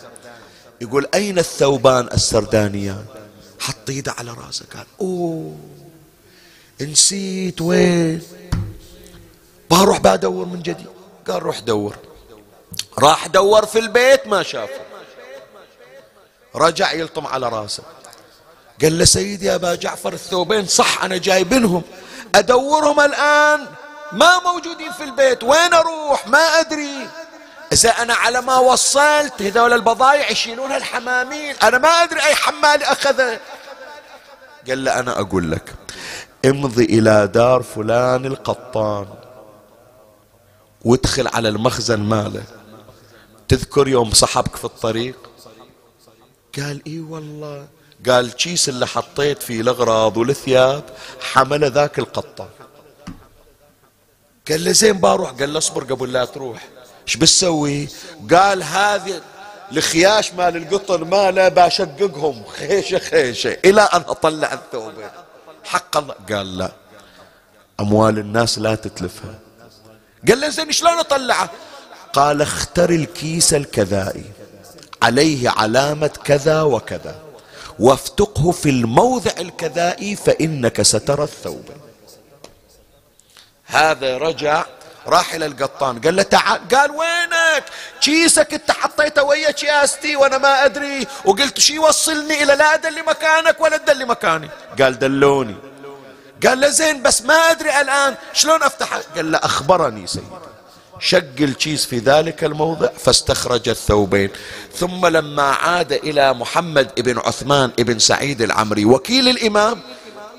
[0.81, 3.05] يقول أين الثوبان السردانيان؟
[3.59, 5.55] حط إيده على راسه قال أوه
[6.81, 8.21] نسيت وين؟
[9.69, 10.87] بروح بدور من جديد.
[11.27, 11.95] قال روح دور.
[12.99, 14.81] راح دور في البيت ما شافه.
[16.55, 17.83] رجع يلطم على راسه.
[18.81, 21.81] قال له سيدي يا أبا جعفر الثوبين صح أنا جايبنهم
[22.35, 23.67] أدورهم الآن.
[24.11, 25.43] ما موجودين في البيت.
[25.43, 27.09] وين أروح؟ ما أدري.
[27.73, 31.55] إذا أنا على ما وصلت هذول البضايع يشيلونها الحمامين.
[31.63, 33.39] أنا ما أدري أي حمال أخذه.
[34.67, 35.73] قال له أنا أقول لك
[36.45, 39.07] امضي إلى دار فلان القطان
[40.85, 42.43] وادخل على المخزن ماله.
[43.47, 45.15] تذكر يوم صحبك في الطريق؟
[46.57, 47.67] قال إي والله.
[48.09, 50.83] قال الكيس اللي حطيت فيه الأغراض والثياب
[51.21, 52.47] حمل ذاك القطان
[54.49, 55.31] قال له زين بروح.
[55.31, 56.67] قال له اصبر قبل لا تروح.
[57.07, 57.87] إيش بتسوي؟
[58.31, 59.21] قال هذه
[59.71, 62.43] الخياش مال القطن ماله بشققهم.
[62.57, 63.57] خيشة خيشة.
[63.65, 65.09] إلى أن أطلع الثوبين
[65.63, 66.15] حق الله.
[66.29, 66.71] قال لا.
[67.79, 69.39] أموال الناس لا تتلفها.
[70.27, 71.49] قال له زين شلون أطلعه؟
[72.13, 74.25] قال اختر الكيس الكذائي.
[75.01, 77.24] عليه علامة كذا وكذا.
[77.79, 81.69] وافتقه في الموضع الكذائي فإنك سترى الثوب.
[83.65, 84.65] هذا رجع
[85.07, 86.01] راح إلى القطان.
[86.01, 87.63] قال له تعال قال وينك؟
[88.01, 91.07] كيسك أنت حطيته ويا كياستي وأنا ما أدري.
[91.25, 94.49] وقلت شي يوصلني إلى لا ادلي مكانك ولا تدلي مكاني.
[94.81, 95.55] قال دلوني.
[96.47, 100.25] قال له زين بس ما أدري الآن شلون أفتحه؟ قال له أخبرني سيدي.
[100.99, 104.29] شق الكيس في ذلك الموضع فاستخرج الثوبين.
[104.75, 109.79] ثم لما عاد إلى محمد بن عثمان بن سعيد العمري وكيل الإمام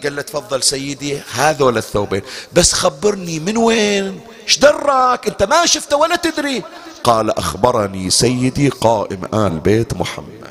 [0.02, 2.22] قال له تفضل سيدي هذول الثوبين.
[2.52, 6.62] بس خبرني من وين؟ إيش دراك أنت ما شفته ولا تدري.
[7.04, 10.46] قال أخبرني سيدي قائم آل بيت محمد.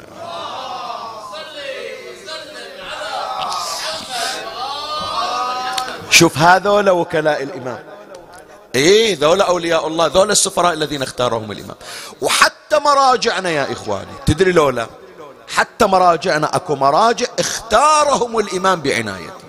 [6.09, 7.94] شوف هذول وكلاء الإمام.
[8.75, 11.75] إيه ذولا أولياء الله ذولا السفراء الذين اختارهم الإمام.
[12.21, 14.87] وحتى مراجعنا يا إخواني تدري لولا؟
[15.55, 19.45] حتى مراجعنا أكو مراجع اختارهم الإمام بعنايته.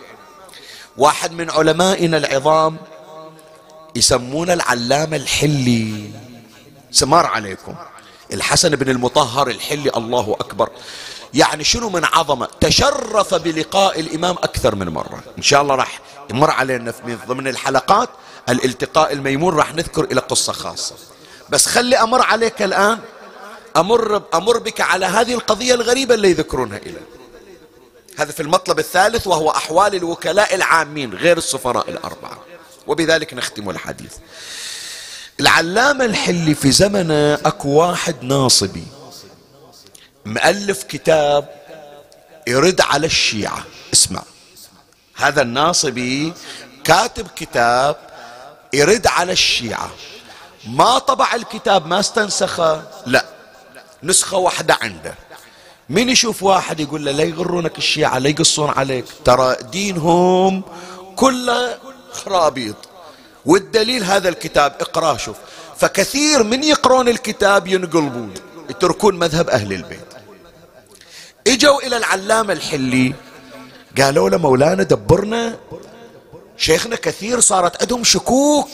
[0.97, 2.77] واحد من علمائنا العظام
[3.95, 6.11] يسمونه العلامة الحلي.
[6.91, 7.75] سمار عليكم.
[8.33, 10.69] الحسن بن المطهر الحلي الله أكبر.
[11.35, 15.23] يعني شنو من عظمة؟ تشرف بلقاء الإمام أكثر من مرة.
[15.39, 16.01] إن شاء الله راح
[16.31, 18.09] يمر علينا من ضمن الحلقات.
[18.49, 20.95] الالتقاء الميمون راح نذكر إلى قصة خاصة.
[21.51, 22.99] بس خلي أمر عليك الآن.
[23.77, 27.01] أمر, أمر بك على هذه القضية الغريبة اللي يذكرونها إلى.
[28.17, 32.39] هذا في المطلب الثالث وهو أحوال الوكلاء العامين غير السفراء الأربعة.
[32.87, 34.13] وبذلك نختم الحديث.
[35.41, 38.87] العلامة الحلي في زمنه أكو واحد ناصبي.
[40.25, 41.49] مؤلف كتاب
[42.47, 43.65] يرد على الشيعة.
[43.93, 44.23] اسمع.
[45.15, 46.33] هذا الناصبي
[46.85, 47.97] كاتب كتاب
[48.73, 49.91] يرد على الشيعة.
[50.67, 53.25] ما طبع الكتاب ما استنسخه لا.
[54.03, 55.15] نسخة واحدة عنده.
[55.89, 59.05] من يشوف واحد يقول له لا يغرونك الشيعة لا يقصون عليك.
[59.25, 60.63] ترى دينهم
[61.17, 61.79] كله
[62.13, 62.77] خرابيط.
[63.47, 65.37] والدليل هذا الكتاب اقرأه شوف.
[65.77, 68.35] فكثير من يقرون الكتاب ينقلبون
[68.71, 70.07] يتركون مذهب أهل البيت.
[71.47, 73.15] إجوا إلى العلامة الحلي
[73.99, 75.57] قالوا له مولانا دبرنا
[76.57, 78.69] شيخنا كثير صارت عندهم شكوك.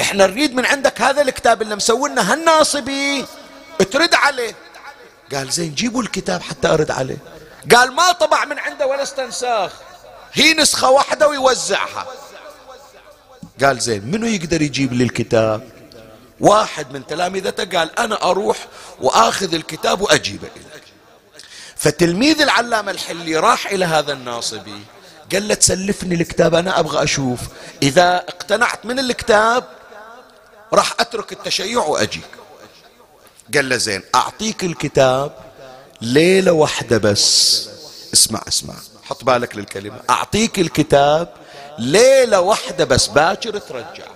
[0.00, 3.26] إحنا نريد من عندك هذا الكتاب اللي مسوينا هالناصبي.
[3.90, 4.54] ترد عليه.
[5.34, 7.16] قال زين جيبوا الكتاب حتى أرد عليه.
[7.74, 9.72] قال ما طبع من عنده ولا استنساخ.
[10.32, 12.06] هي نسخة واحدة ويوزعها.
[13.64, 15.68] قال زين منو يقدر يجيب لي الكتاب؟
[16.40, 18.56] واحد من تلامذته قال أنا أروح
[19.00, 20.82] وآخذ الكتاب وأجيبه إليك.
[21.76, 24.82] فتلميذ العلامة الحلي راح إلى هذا الناصبي.
[25.32, 27.40] قال له تسلفني الكتاب أنا أبغى أشوف.
[27.82, 29.64] إذا اقتنعت من الكتاب
[30.72, 32.30] راح أترك التشيع وأجيك.
[33.54, 35.32] قال له زين أعطيك الكتاب
[36.00, 37.68] ليلة واحدة بس.
[38.14, 38.74] اسمع اسمع
[39.04, 40.00] حط بالك للكلمة.
[40.10, 41.32] أعطيك الكتاب
[41.78, 44.06] ليلة واحدة بس باكر ترجع.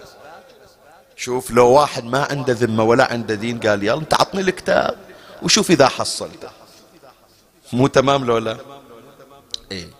[1.17, 4.99] شوف لو واحد ما عنده ذمة ولا عنده دين قال يلا انت عطني الكتاب
[5.43, 6.51] وشوف إذا حصلته.
[7.73, 8.59] مو تمام لو لا؟
[9.73, 10.00] إيه.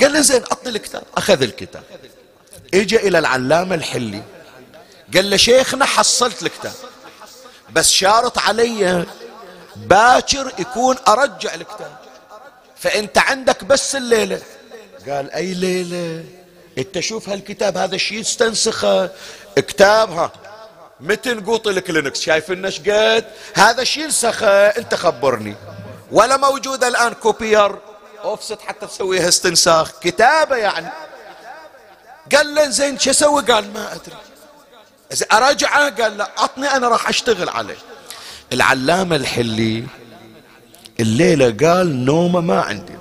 [0.00, 1.02] قال له زين عطني الكتاب.
[1.16, 1.82] أخذ الكتاب.
[2.74, 4.22] اجى إلى العلامة الحلي.
[5.14, 6.72] قال له شيخنا حصلت الكتاب.
[7.72, 9.06] بس شارط علي
[9.76, 11.96] باكر يكون أرجع الكتاب.
[12.76, 14.40] فأنت عندك بس الليلة.
[15.08, 16.24] قال أي ليلة؟
[16.78, 19.10] أنت شوف هالكتاب هذا الشيء استنسخه
[19.56, 20.32] كتابها
[21.00, 23.24] متن قوط الكلينكس؟ شايف النش قد
[23.54, 25.54] هذا الشيء انسخه انت خبرني.
[26.12, 27.87] ولا موجود الآن كوبير.
[28.24, 29.92] اوفست حتى تسويها استنساخ.
[30.00, 30.88] كتابة يعني.
[32.36, 34.16] قال له زين شو أسوي؟ قال ما أدري.
[35.32, 37.76] أراجعه قال لا عطني أنا راح أشتغل عليه.
[38.52, 39.86] العلامة الحلي
[41.00, 42.92] الليلة قال نومة ما عندي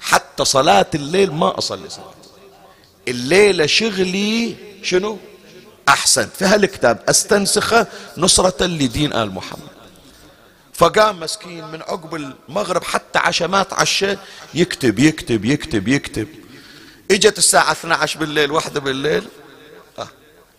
[0.00, 2.14] حتى صلاة الليل ما أصلي صلاة.
[3.08, 5.18] الليلة شغلي شنو؟
[5.88, 6.28] أحسن.
[6.38, 7.86] في هالكتاب أستنسخه
[8.16, 9.71] نصرة لدين آل محمد.
[10.72, 14.18] فقام مسكين من عقب المغرب حتى عشمات عشاء
[14.54, 16.28] يكتب يكتب يكتب يكتب.
[17.10, 19.28] إجت الساعة 12 بالليل واحدة بالليل.
[19.98, 20.08] آه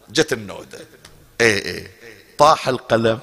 [0.09, 0.79] جت النودة.
[1.41, 1.91] إيه إيه.
[2.37, 3.19] طاح القلم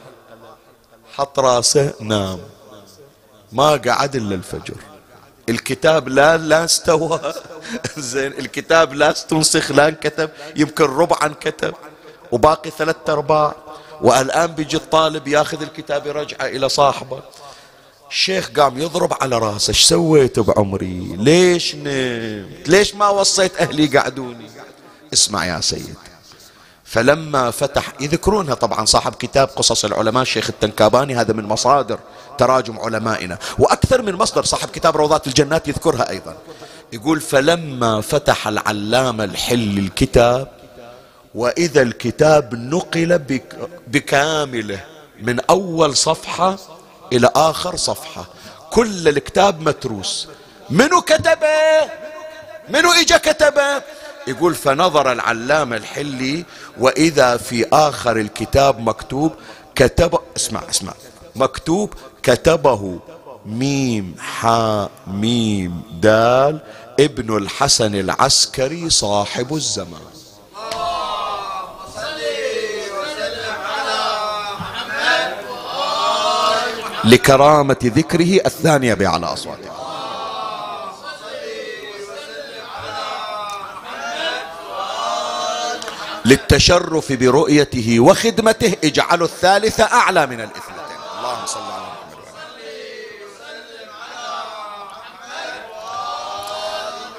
[1.17, 2.41] حط راسه نام.
[3.53, 4.77] ما قعد إلا الفجر.
[5.49, 7.21] الكتاب لا لا استوى.
[7.99, 10.31] زين الكتاب لا استنسخ لا انكتب.
[10.57, 11.75] يمكن ربع انكتب
[12.33, 13.57] وباقي ثلاثة أرباع.
[14.03, 17.21] والآن بيجي الطالب ياخذ الكتاب يرجعه إلى صاحبه.
[18.11, 24.51] الشيخ قام يضرب على راسه إيش سويت بعمري؟ ليش نمت؟ ليش ما وصيت أهلي قعدوني؟
[25.13, 25.95] اسمع يا سيد
[26.85, 31.99] فلما فتح يذكرونها طبعا صاحب كتاب قصص العلماء الشيخ التنكاباني هذا من مصادر
[32.39, 33.39] تراجم علمائنا.
[33.59, 36.37] وأكثر من مصدر صاحب كتاب روضات الجنات يذكرها أيضا.
[36.93, 40.60] يقول فلما فتح العلامة الحل الكتاب
[41.35, 43.19] وإذا الكتاب نقل
[43.87, 44.85] بكامله
[45.23, 46.57] من أول صفحة
[47.13, 48.25] إلى آخر صفحة.
[48.71, 50.29] كل الكتاب متروس.
[50.71, 51.81] منو كتبه؟
[52.69, 53.83] منو إجا كتبه؟
[54.27, 56.45] يقول فنظر العلامة الحلي
[56.79, 59.33] وإذا في آخر الكتاب مكتوب
[59.75, 60.95] كتب اسمع اسمع.
[61.37, 63.01] مكتوب كتبه
[63.47, 66.59] ميم حاء ميم دال.
[67.01, 70.10] ابن الحسن العسكري صاحب الزمان.
[77.11, 79.71] لكرامة ذكره الثانية بأعلى أصواته
[86.25, 91.01] للتشرف برؤيته وخدمته اجعلوا الثالثة أعلى من الاثنتين.
[91.19, 92.21] اللهم صل على محمد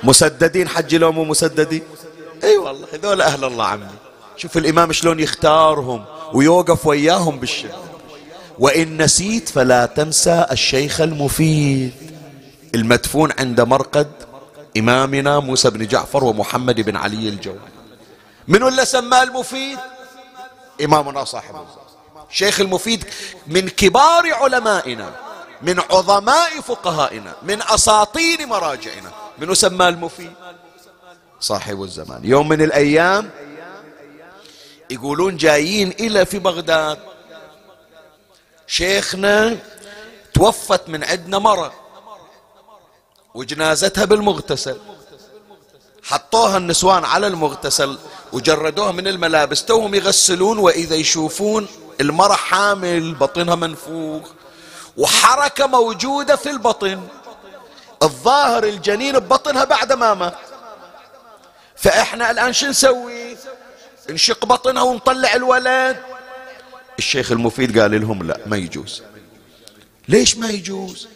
[0.04, 1.84] مسددين حج لو مو مسددين؟
[2.44, 3.86] إي والله هذول أهل الله عمي.
[4.38, 7.91] شوف الإمام شلون يختارهم ويوقف وياهم بالشدة
[8.62, 11.94] وإن نسيت فلا تنسى الشيخ المفيد.
[12.76, 14.12] المدفون عند مرقد
[14.78, 17.74] إمامنا موسى بن جعفر ومحمد بن علي الجواد.
[18.48, 19.80] من اللي سماه المفيد؟
[20.84, 21.56] إمامنا صاحب
[22.30, 23.06] شيخ المفيد
[23.48, 25.10] من كبار علمائنا
[25.62, 29.12] من عظماء فقهائنا من أساطين مراجعنا.
[29.38, 30.34] من سماه المفيد؟
[31.40, 32.22] صاحب الزمان.
[32.24, 33.30] يوم من الأيام
[34.90, 37.11] يقولون جايين إلى في بغداد.
[38.72, 39.58] شيخنا
[40.34, 41.74] توفت من عندنا مرة
[43.34, 44.78] وجنازتها بالمغتسل.
[46.04, 47.98] حطوها النسوان على المغتسل
[48.34, 51.68] وجردوها من الملابس توهم يغسلون وإذا يشوفون
[52.02, 54.30] المرأة حامل بطنها منفوخ
[54.98, 57.08] وحركة موجودة في البطن.
[58.04, 60.38] الظاهر الجنين ببطنها بعد ما مات.
[61.76, 63.38] فإحنا الآن شو نسوي؟
[64.10, 66.11] نشق بطنها ونطلع الولد.
[67.02, 69.04] الشيخ المفيد قال لهم لا ما يجوز.
[70.08, 71.08] ليش ما يجوز؟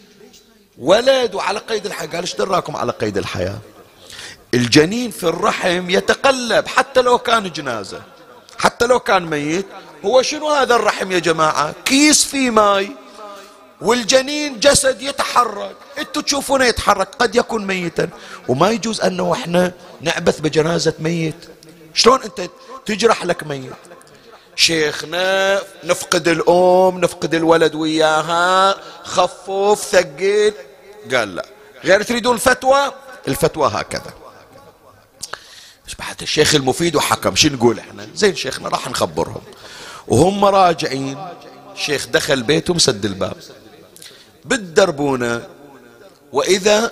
[0.77, 2.07] ولد وعلى قيد الحياة.
[2.07, 3.59] قال إيش دراكم على قيد الحياة؟
[4.53, 8.01] الجنين في الرحم يتقلب حتى لو كان جنازة
[8.57, 9.65] حتى لو كان ميت.
[10.05, 12.91] هو شنو هذا الرحم يا جماعة؟ كيس فيه ماي
[13.81, 15.75] والجنين جسد يتحرك.
[15.97, 18.09] إنتوا تشوفونه يتحرك قد يكون ميتا.
[18.47, 19.71] وما يجوز أنه إحنا
[20.01, 21.49] نعبث بجنازة ميت.
[21.93, 22.49] شلون أنت
[22.85, 23.94] تجرح لك ميت؟
[24.55, 30.53] شيخنا نفقد الأم نفقد الولد وياها خفف ثقل
[31.13, 31.45] قال لا.
[31.83, 32.91] غير تريدون فتوى؟
[33.27, 34.13] الفتوى هكذا.
[35.99, 39.41] بعد الشيخ المفيد وحكم شو نقول إحنا؟ زين شيخنا راح نخبرهم.
[40.07, 41.27] وهم راجعين.
[41.75, 43.37] الشيخ دخل بيتهم سد الباب.
[44.45, 45.47] بالدربونة.
[46.31, 46.91] وإذا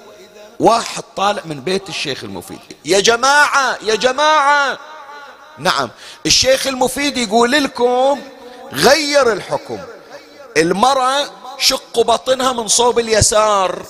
[0.59, 2.59] واحد طالع من بيت الشيخ المفيد.
[2.86, 4.80] يا جماعة يا جماعة!
[5.58, 5.89] نعم.
[6.26, 8.22] الشيخ المفيد يقول لكم
[8.74, 9.80] غير الحكم.
[10.58, 13.86] المرأة شقوا بطنها من صوب اليسار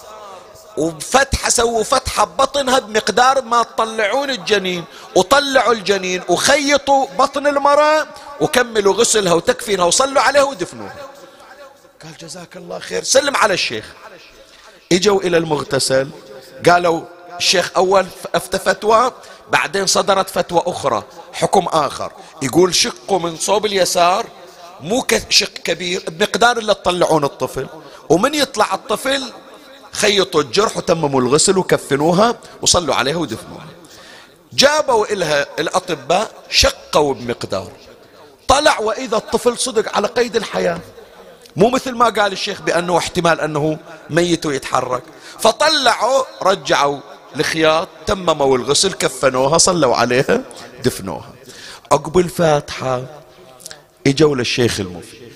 [0.78, 4.84] وفتحة سووا فتحة ببطنها بمقدار ما تطلعون الجنين
[5.16, 8.07] وطلعوا الجنين وخيطوا بطن المرأة
[8.41, 10.95] وكملوا غسلها وتكفينها وصلوا عليها ودفنوها.
[12.03, 13.03] قال جزاك الله خير.
[13.03, 13.86] سلم على الشيخ.
[14.91, 16.09] اجوا إلى المغتسل
[16.70, 17.01] قالوا
[17.38, 19.11] الشيخ أول أفتى فتوى
[19.51, 21.03] بعدين صدرت فتوى أخرى.
[21.34, 22.11] حكم آخر.
[22.41, 24.25] يقول شقوا من صوب اليسار
[24.81, 27.67] مو شق كبير بمقدار اللي تطلعون الطفل.
[28.09, 29.23] ومن يطلع الطفل
[29.91, 33.67] خيطوا الجرح وتمموا الغسل وكفنوها وصلوا عليها ودفنوها.
[34.53, 37.71] جابوا إلها الأطباء شقوا بمقدار.
[38.47, 40.79] طلع وإذا الطفل صدق على قيد الحياة.
[41.55, 43.77] مو مثل ما قال الشيخ بأنه احتمال أنه
[44.09, 45.03] ميت ويتحرك.
[45.39, 46.99] فطلعوا رجعوا
[47.36, 50.41] الخياط تمموا الغسل كفنوها صلوا عليها
[50.84, 51.29] دفنوها.
[51.91, 53.03] عقب الفاتحة
[54.07, 55.34] إجوا للشيخ المفيد.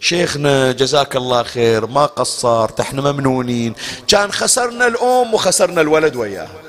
[0.00, 3.74] شيخنا جزاك الله خير ما قصرت إحنا ممنونين.
[4.08, 6.60] كان خسرنا الأم وخسرنا الولد وياها.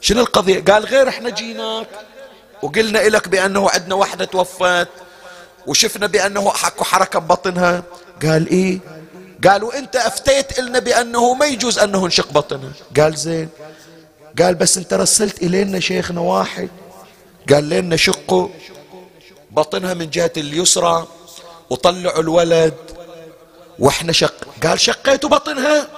[0.00, 1.88] شنو القضية؟ قال غير إحنا جيناك.
[2.62, 4.88] وقلنا لك بأنه عندنا وحدة توفت.
[5.66, 7.82] وشفنا بأنه حكوا حركة ببطنها.
[8.22, 8.78] قال إيه؟
[9.48, 13.48] قال وإنت أفتيت لنا بأنه ما يجوز أنه نشق بطنها قال زين.
[14.38, 16.68] قال بس انت رسلت إلينا شيخنا واحد.
[17.50, 18.48] قال لنا شقوا
[19.50, 21.06] بطنها من جهة اليسرى
[21.70, 22.74] وطلعوا الولد.
[23.78, 25.88] وإحنا شق قال شقيتوا بطنها؟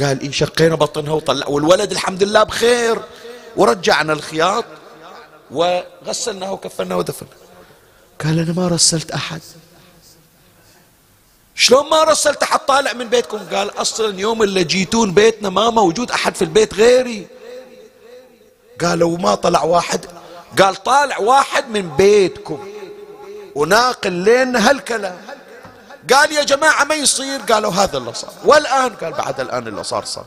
[0.00, 2.98] قال إيه شقينا بطنها وطلع والولد الحمد لله بخير.
[3.56, 4.64] ورجعنا الخياط
[5.50, 7.30] وغسلناه وكفناه ودفناه.
[8.24, 9.40] قال أنا ما رسلت أحد.
[11.54, 16.10] شلون ما رسلت أحد طالع من بيتكم؟ قال أصلا يوم اللي جيتون بيتنا ما موجود
[16.10, 17.26] أحد في البيت غيري.
[18.80, 20.06] قالوا ما طلع واحد.
[20.58, 22.68] قال طالع واحد من بيتكم.
[23.54, 25.16] وناقل لنا هالكلام.
[26.12, 27.40] قال يا جماعة ما يصير.
[27.40, 28.32] قالوا هذا اللي صار.
[28.44, 30.24] والآن قال بعد الآن اللي صار صار.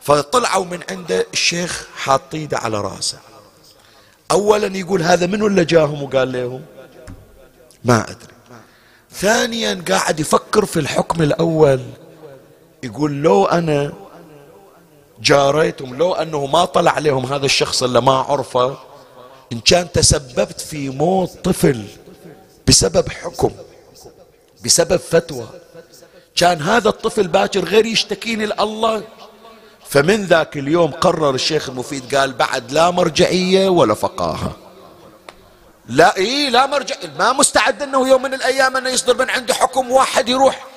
[0.00, 3.18] فطلعوا من عنده الشيخ حاط ايده على رأسه.
[4.30, 6.62] اولا يقول هذا منو اللي جاهم؟ وقال لهم
[7.84, 8.34] ما أدري.
[9.12, 11.80] ثانيا قاعد يفكر في الحكم الأول.
[12.82, 13.92] يقول لو أنا
[15.22, 18.78] جاريتهم لو أنه ما طلع لهم هذا الشخص اللي ما عرفه
[19.52, 21.84] إن كان تسببت في موت طفل
[22.66, 23.50] بسبب حكم
[24.64, 25.46] بسبب فتوى
[26.36, 29.02] كان هذا الطفل باكر غير يشتكيني لله.
[29.88, 34.56] فمن ذاك اليوم قرر الشيخ المفيد قال بعد لا مرجعية ولا فقاهة.
[35.88, 39.90] لا اي لا مرجع ما مستعد إنه يوم من الأيام إنه يصدر من عنده حكم
[39.90, 40.67] واحد يروح.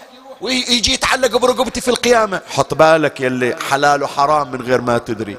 [0.42, 2.42] ويجي يتعلق برقبتي في القيامة.
[2.48, 5.38] حط بالك يلي حلال وحرام من غير ما تدري.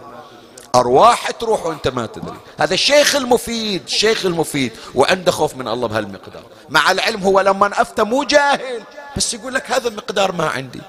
[0.74, 2.36] أرواح تروح وأنت ما تدري.
[2.59, 4.72] هذا الشيخ المفيد الشيخ المفيد.
[4.94, 6.42] وعنده خوف من الله بهالمقدار.
[6.68, 8.82] مع العلم هو لما أفتى مو جاهل
[9.16, 10.80] بس يقول لك هذا المقدار ما عندي.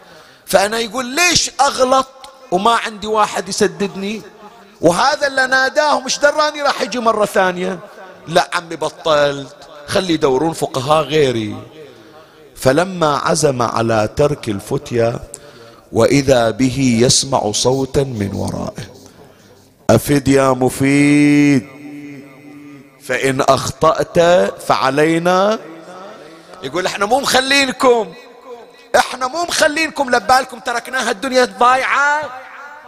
[0.46, 2.08] فأنا يقول ليش أغلط
[2.52, 4.22] وما عندي واحد يسددني؟
[4.82, 7.80] وهذا اللي ناداه مش دراني راح يجي مرة ثانية.
[8.28, 9.56] لا عمي بطلت
[9.88, 11.58] خلي يدورون فقهاء غيري.
[12.56, 15.20] فلما عزم على ترك الفتيا
[15.92, 18.94] وإذا به يسمع صوتا من ورائه
[19.90, 21.68] أفد يا مفيد
[23.04, 24.20] فإن أخطأت
[24.62, 25.60] فعلينا.
[26.64, 28.14] يقول إحنا مو مخلينكم
[28.96, 32.22] إحنا مو مخلينكم لبالكم تركناها الدنيا ضايعة.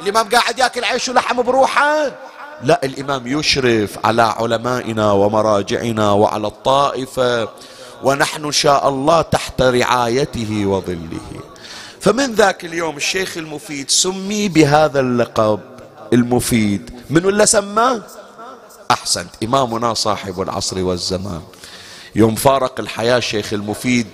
[0.02, 2.12] الإمام قاعد ياكل عيش ولحم بروحه.
[2.64, 7.50] لا الإمام يشرف على علمائنا ومراجعنا وعلى الطائفة.
[8.04, 11.42] ونحن إن شاء الله تحت رعايته وظله.
[12.02, 15.60] فمن ذاك اليوم الشيخ المفيد سمي بهذا اللقب
[16.14, 16.92] المفيد.
[17.10, 18.02] من ولا سماه
[18.92, 19.44] أحسنت.
[19.44, 21.42] إمامنا صاحب العصر والزمان.
[22.16, 24.08] يوم فارق الحياة الشيخ المفيد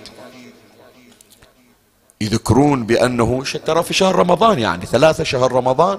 [2.20, 5.98] يذكرون بأنه ترى في شهر رمضان يعني ثلاثة شهر رمضان.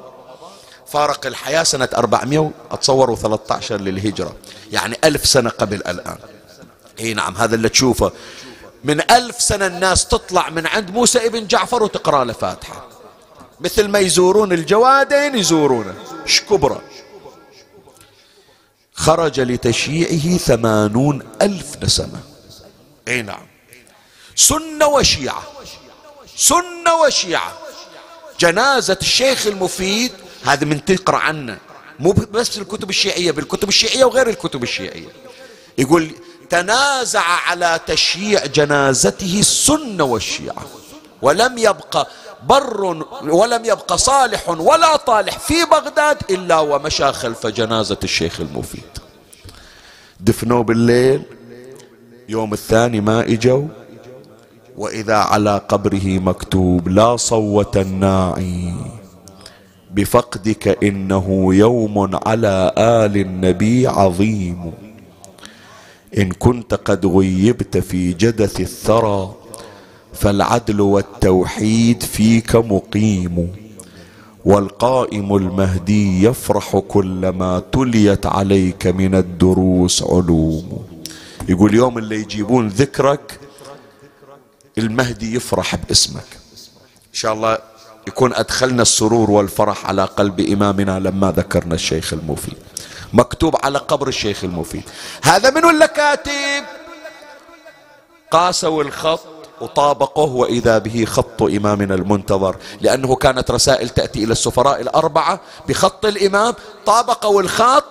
[0.87, 4.35] فارق الحياة سنة 400 أتصور 13 للهجرة.
[4.71, 6.17] يعني ألف سنة قبل الآن.
[6.99, 8.11] إي نعم هذا اللي تشوفه.
[8.83, 12.87] من ألف سنة الناس تطلع من عند موسى ابن جعفر وتقرأ له فاتحة.
[13.59, 15.95] مثل ما يزورون الجوادين يزورونه.
[16.25, 16.81] شكبرة
[18.93, 22.19] خرج لتشييعه ثمانون ألف نسمة.
[23.07, 23.47] إي نعم.
[24.35, 25.43] سنة وشيعة.
[26.35, 27.59] سنة وشيعة.
[28.39, 30.11] جنازة الشيخ المفيد
[30.45, 31.57] هذا من تقرأ عنه.
[31.99, 35.09] مو بس الكتب الشيعية بالكتب الشيعية وغير الكتب الشيعية.
[35.77, 36.11] يقول
[36.53, 40.65] تنازع على تشييع جنازته السنة والشيعة.
[41.21, 42.07] ولم يبقى
[42.43, 48.91] بر ولم يبقى صالح ولا طالح في بغداد إلا ومشى خلف جنازة الشيخ المفيد.
[50.19, 51.21] دفنوه بالليل.
[52.29, 53.67] يوم الثاني ما إجوا.
[54.77, 58.73] وإذا على قبره مكتوب لا صوت الناعي.
[59.91, 64.82] بفقدك إنه يوم على آل النبي عظيم.
[66.17, 69.35] إن كنت قد غيبت في جدث الثرى
[70.13, 73.55] فالعدل والتوحيد فيك مقيم.
[74.45, 80.85] والقائم المهدي يفرح كلما تليت عليك من الدروس علوم.
[81.49, 83.39] يقول يوم اللي يجيبون ذكرك
[84.77, 86.27] المهدي يفرح باسمك.
[86.93, 87.57] إن شاء الله
[88.07, 92.57] يكون أدخلنا السرور والفرح على قلب إمامنا لما ذكرنا الشيخ المفيد
[93.13, 94.83] مكتوب على قبر الشيخ المفيد.
[95.23, 96.63] هذا من ولا كاتب
[98.31, 99.27] قاسوا الخط
[99.61, 102.55] وطابقه وإذا به خط إمامنا المنتظر.
[102.81, 106.53] لأنه كانت رسائل تأتي إلى السفراء الأربعة بخط الإمام.
[106.85, 107.85] طابقوا الخط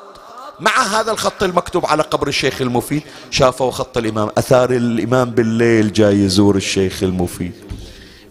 [0.60, 3.02] مع هذا الخط المكتوب على قبر الشيخ المفيد.
[3.30, 4.30] شافوا خط الإمام.
[4.38, 7.52] أثار الإمام بالليل جاي يزور الشيخ المفيد.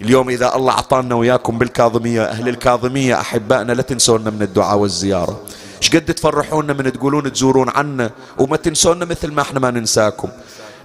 [0.02, 5.40] اليوم إذا الله أعطانا وياكم بالكاظمية أهل الكاظمية أحبائنا لا تنسونا من الدعاء والزيارة.
[5.82, 10.30] إيش قد تفرحونا من تقولون تزورون عنا وما تنسونا مثل ما إحنا ما ننساكم.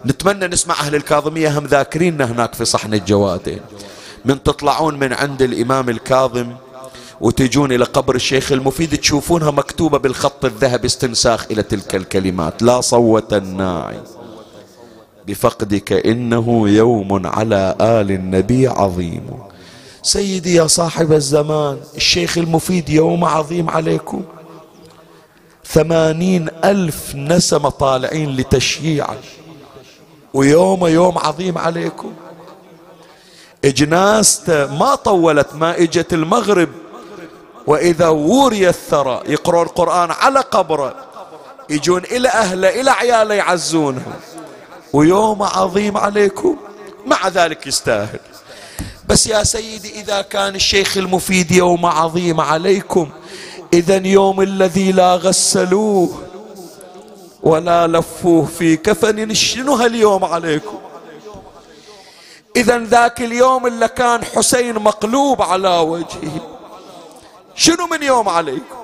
[0.06, 3.60] نتمنى نسمع أهل الكاظمية هم ذاكريننا هناك في صحن الجوادين
[4.24, 6.52] من تطلعون من عند الإمام الكاظم
[7.20, 12.62] وتجون إلى قبر الشيخ المفيد تشوفونها مكتوبة بالخط الذهبي استنساخ إلى تلك الكلمات.
[12.62, 14.00] لا صوت الناعي
[15.26, 19.26] بفقدك إنه يوم على آل النبي عظيم.
[20.02, 24.22] سيدي يا صاحب الزمان الشيخ المفيد يوم عظيم عليكم.
[25.68, 29.16] ثمانين ألف نسمة طالعين لتشييعه
[30.34, 32.14] ويوم يوم عظيم عليكم.
[33.64, 36.68] اجناسته ما طولت ما اجت المغرب
[37.66, 40.94] وإذا وري الثرى يقرأ القرآن على قبره
[41.70, 44.12] يجون إلى أهله إلى عياله يعزونهم
[44.92, 46.56] ويوم عظيم عليكم.
[47.06, 48.20] مع ذلك يستاهل.
[49.08, 53.10] بس يا سيدي إذا كان الشيخ المفيد يوم عظيم عليكم
[53.76, 56.22] إذا يوم الذي لا غسلوه
[57.42, 60.78] ولا لفوه في كفن شنو هاليوم عليكم؟
[62.56, 66.58] إذا ذاك اليوم اللي كان حسين مقلوب على وجهه
[67.54, 68.76] شنو من يوم عليكم؟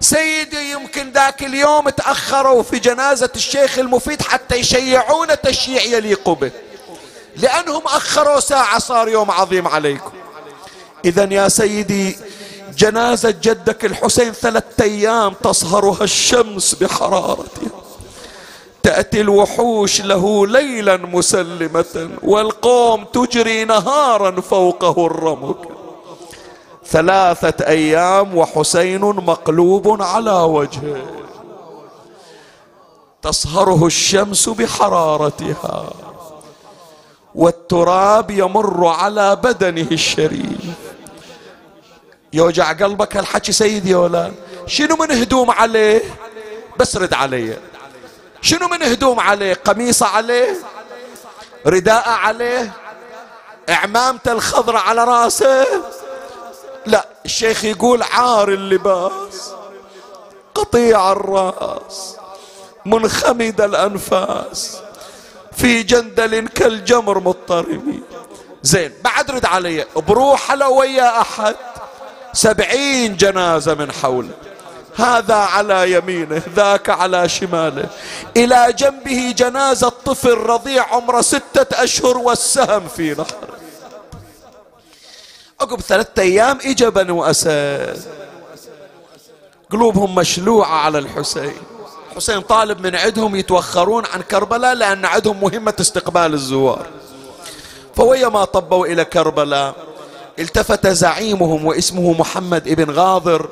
[0.00, 6.50] سيدي يمكن ذاك اليوم تأخروا في جنازة الشيخ المفيد حتى يشيعون تشييع يليق به
[7.36, 10.10] لأنهم أخروا ساعة صار يوم عظيم عليكم.
[11.04, 12.16] إذا يا سيدي
[12.76, 17.70] جنازة جدك الحسين ثلاثة أيام تصهرها الشمس بحرارتها
[18.82, 25.56] تأتي الوحوش له ليلا مسلمة والقوم تجري نهارا فوقه الرمك
[26.86, 30.96] ثلاثة أيام وحسين مقلوب على وجهه.
[33.22, 35.90] تصهره الشمس بحرارتها
[37.34, 40.89] والتراب يمر على بدنه الشريف.
[42.32, 44.32] يوجع قلبك هالحكي سيدي ولا
[44.66, 46.02] شنو من هدوم عليه؟
[46.78, 47.58] بس رد علي.
[48.42, 50.56] شنو من هدوم عليه؟ قميصة عليه؟
[51.66, 52.72] رداء عليه؟
[53.70, 55.66] اعمامته الخضراء على رأسه؟
[56.86, 59.52] لا الشيخ يقول عار اللباس
[60.54, 62.16] قطيع الرأس
[62.86, 64.76] منخمد الأنفاس
[65.52, 68.00] في جندل كالجمر مضطرب
[68.62, 71.56] زين بعد رد علي بروح لو ويا أحد.
[72.32, 74.34] سبعين جنازة من حوله
[74.96, 77.86] هذا على يمينه ذاك على شماله.
[78.36, 83.58] إلى جنبه جنازة طفل رضيع عمره ستة أشهر والسهم في نحره
[85.60, 88.02] عقب ثلاثة أيام إجا بنو أسد.
[89.70, 91.56] قلوبهم مشلوعة على الحسين.
[92.16, 96.86] حسين طالب من عندهم يتوخرون عن كربلاء لأن عندهم مهمة استقبال الزوار.
[97.96, 99.74] فويا ما طبوا إلى كربلاء.
[100.40, 103.48] التفت زعيمهم واسمه محمد ابن غاضر.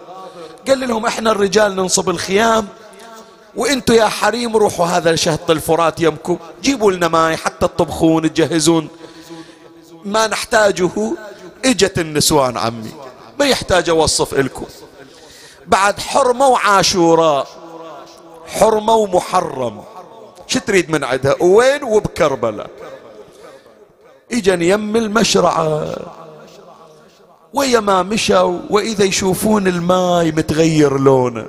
[0.69, 2.66] قال لهم إحنا الرجال ننصب الخيام
[3.56, 8.89] وانتوا يا حريم روحوا هذا شهط الفرات يمكم جيبوا لنا ماي حتى تطبخون تجهزون.
[10.05, 10.90] ما نحتاجه
[11.65, 12.93] اجت النسوان عمي.
[13.40, 14.66] ما يحتاج اوصف لكم
[15.66, 17.48] بعد حرمة وعاشوراء
[18.47, 19.82] حرمة ومحرم
[20.47, 22.70] شو تريد من عندها وين؟ وبكربلاء.
[24.32, 25.94] اجا يم المشرعة.
[27.55, 31.47] ويا ما مشوا وإذا يشوفون الماي متغير لونه.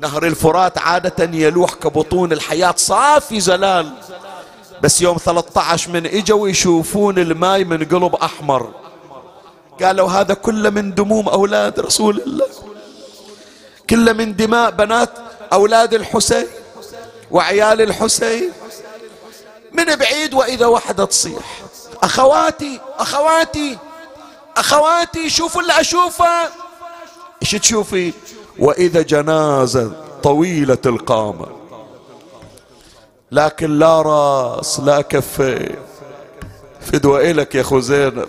[0.00, 3.92] نهر الفرات عادة يلوح كبطون الحياة صافي زلال.
[4.82, 8.70] بس يوم 13 من إجوا يشوفون الماي من قلب أحمر.
[9.82, 12.46] قالوا هذا كله من دموم أولاد رسول الله.
[13.90, 15.10] كله من دماء بنات
[15.52, 16.46] أولاد الحسين
[17.30, 18.50] وعيال الحسين.
[19.72, 21.62] من بعيد وإذا وحدة تصيح.
[22.02, 23.78] أخواتي أخواتي
[24.56, 26.48] أخواتي شوفوا اللي أشوفه.
[27.42, 28.12] إيش تشوفي؟
[28.58, 31.46] وإذا جنازة طويلة القامة.
[33.32, 35.76] لكن لا راس لا كفين
[36.80, 38.28] فدوى إلك يا أخو زينب.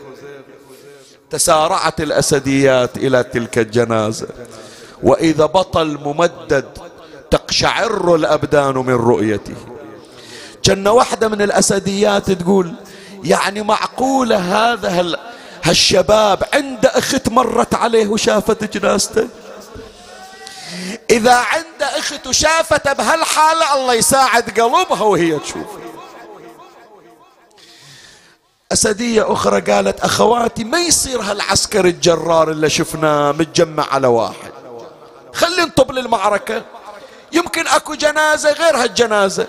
[1.29, 4.27] تسارعت الأسديات إلى تلك الجنازة.
[5.03, 6.65] وإذا بطل ممدد
[7.31, 9.55] تقشعر الأبدان من رؤيته.
[10.63, 12.73] كأن واحدة من الأسديات تقول
[13.23, 15.01] يعني معقولة هذا
[15.63, 19.27] هالشباب عنده أخت مرت عليه وشافت جنازته.
[21.09, 25.67] إذا عنده أخت وشافته بهالحالة الله يساعد قلبها وهي تشوف.
[28.71, 34.51] أسدية أخرى قالت أخواتي ما يصير هالعسكر الجرار اللي شفناه متجمع على واحد.
[35.33, 36.63] خلي نطب للمعركة.
[37.31, 39.47] يمكن أكو جنازة غير هالجنازة.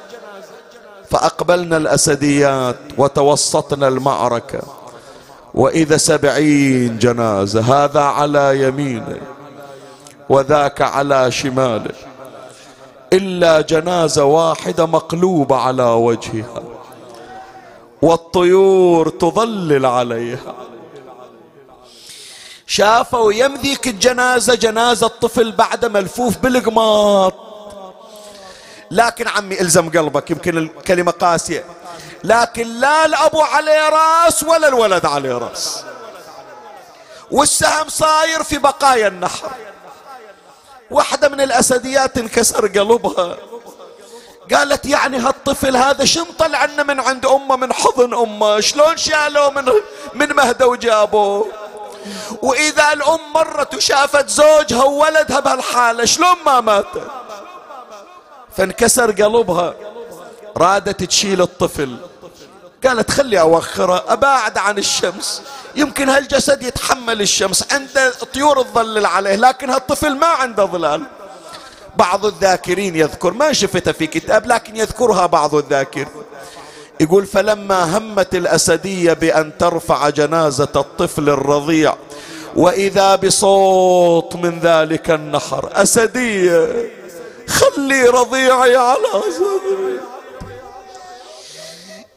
[1.11, 4.63] فأقبلنا الأسديات وتوسطنا المعركة.
[5.55, 9.21] وإذا سبعين جنازة هذا على يمينه
[10.29, 11.95] وذاك على شماله.
[13.13, 16.63] إلا جنازة واحدة مقلوبة على وجهها
[18.03, 20.55] والطيور تظلل عليها.
[22.67, 27.35] شافوا يم ذيك الجنازة جنازة طفل بعد ملفوف بالقماط.
[28.91, 31.65] لكن عمي إلزم قلبك يمكن الكلمة قاسية.
[32.25, 35.85] لكن لا الأبو عليه رأس ولا الولد عليه رأس.
[37.31, 39.51] والسهم صاير في بقايا النحر.
[40.91, 43.37] واحدة من الأسديات انكسر قلبها.
[44.55, 49.73] قالت يعني هالطفل هذا شن طلعنا من عند أمه من حضن أمه؟ شلون شالوه من,
[50.15, 51.49] من مهدة وجابوه؟
[52.43, 57.11] وإذا الأم مرت وشافت زوجها وولدها بهالحالة شلون ما ماتت؟
[58.57, 59.75] فانكسر قلبها.
[60.57, 61.97] رادت تشيل الطفل.
[62.87, 65.43] قالت خلي أوخره أباعد عن الشمس.
[65.77, 71.03] يمكن هالجسد يتحمل الشمس عنده طيور تظلل عليه لكن هالطفل ما عنده ظلال.
[71.97, 76.09] بعض الذاكرين يذكر ما شفتها في كتاب لكن يذكرها بعض الذاكر.
[77.01, 81.95] يقول فلما همت الأسدية بأن ترفع جنازة الطفل الرضيع
[82.57, 86.91] وإذا بصوت من ذلك النحر أسدية
[87.49, 90.12] خلي رضيعي على صدري.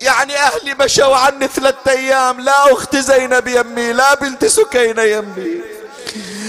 [0.05, 5.61] يعني أهلي مشوا عني ثلاثة أيام لا أخت زينب يمي لا بنت سكينة يمي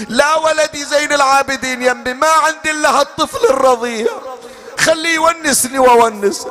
[0.09, 2.13] لا ولدي زين العابدين يمي.
[2.13, 4.07] ما عندي إلا هالطفل الرضيع.
[4.79, 6.47] خليه يونسني وونس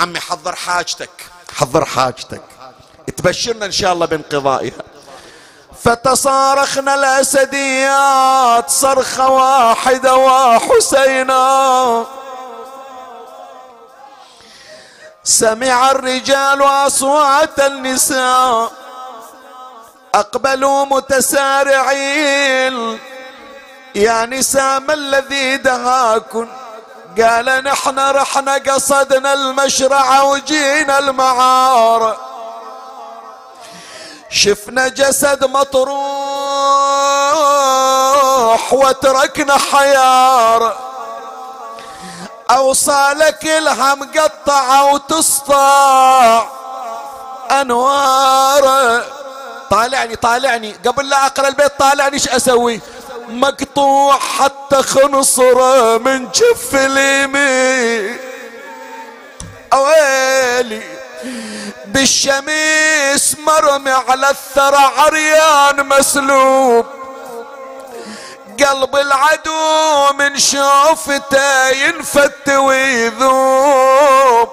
[0.00, 1.10] عمي حضر حاجتك.
[1.56, 2.42] حضر حاجتك.
[3.16, 4.82] تبشرنا إن شاء الله بانقضائها.
[5.84, 12.06] فتصارخنا الأسديات صرخة واحدة وحسينا.
[15.26, 18.72] سمع الرجال أصوات النساء.
[20.14, 22.76] أقبلوا متسارعين.
[23.94, 26.48] يا نساء ما الذي دهاكن؟
[27.20, 32.16] قال نحن رحنا قصدنا المشرع وجينا المعار.
[34.30, 35.92] شفنا جسد مطروح
[38.72, 40.76] وتركنا حيار.
[42.50, 46.46] أوصالك لها مقطعة وتسطع.
[47.50, 49.04] أنوار.
[49.70, 50.76] طالعني طالعني.
[50.86, 52.80] قبل لا أقرأ البيت طالعني إيش أسوي؟
[53.28, 58.18] مقطوع حتى خنصره من جف اليمين.
[59.72, 60.82] أويلي.
[61.86, 66.86] بالشميس مرمي على الثرى عريان مسلوب.
[68.64, 74.48] قلب العدو من شوفته ينفت ويذوب.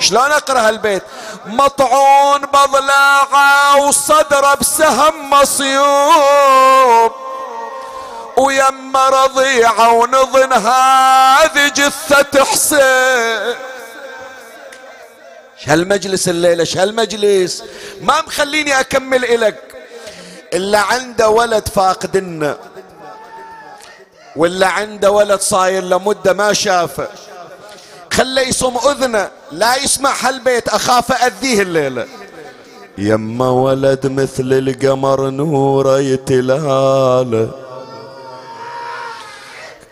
[0.00, 1.02] شلون أقرأ هالبيت؟
[1.46, 7.12] مطعون بضلاعة وصدره بسهم مصيوب.
[8.36, 13.56] ويم رضيعه ونظن هذه جثة حسين.
[15.66, 17.64] هالمجلس الليلة؟ هالمجلس؟
[18.00, 19.62] ما مخليني أكمل إلك.
[20.54, 22.58] إلا عنده ولد فاقدنا.
[24.36, 27.08] ولا عنده ولد صاير لمدة ما شافه.
[28.12, 32.06] خله يصم أذنه لا يسمع هالبيت أخاف اذيه الليلة.
[32.98, 37.48] يما ولد مثل القمر نوره يتلاله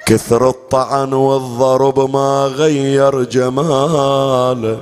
[0.06, 4.80] كثر الطعن والضرب ما غير جماله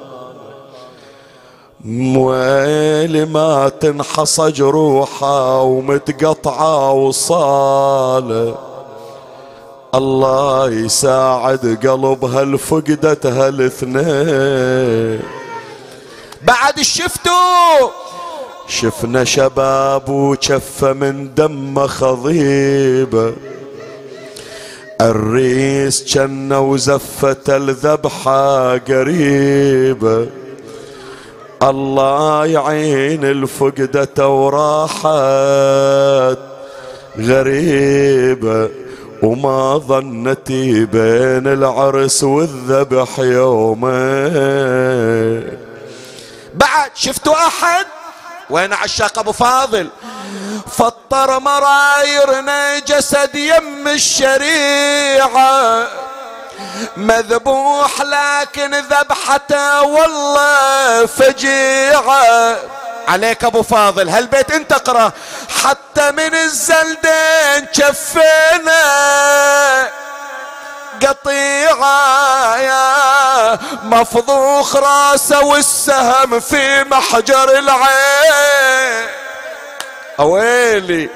[2.17, 8.55] ويلي ما تنحصى جروحه ومتقطعة وصاله
[9.95, 15.21] الله يساعد قلب هالفقدة هالاثنين.
[16.43, 17.91] بعد شفتوا
[18.69, 23.35] شفنا شباب وشفة من دم خضيبة
[25.01, 30.27] الريس جنة وزفة الذبحة قريبة
[31.63, 35.03] الله يعين الفقدة وراحت
[37.19, 38.82] غريبة
[39.23, 44.33] وما ظنتي بين العرس والذبح يومين
[46.55, 47.87] بعد شفتوا أحد؟
[48.51, 49.89] وين عشاق أبو فاضل؟
[50.77, 55.89] فطر مرايرنا جسد يم الشريعة.
[56.97, 62.57] مذبوح لكن ذبحته والله فجيعة.
[63.09, 65.13] عليك أبو فاضل هالبيت انت اقرا
[65.63, 68.83] حتى من الزلدين شفينا
[71.03, 79.09] قطيعة يا مفضوخ راسه والسهم في محجر العين.
[80.21, 81.09] أويلي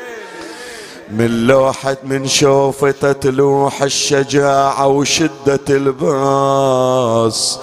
[1.10, 7.58] من لوحة من شوفته تلوح الشجاعة وشدة الباس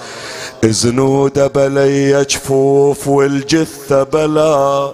[0.72, 4.92] زنوده بلي جفوف والجثة بلا.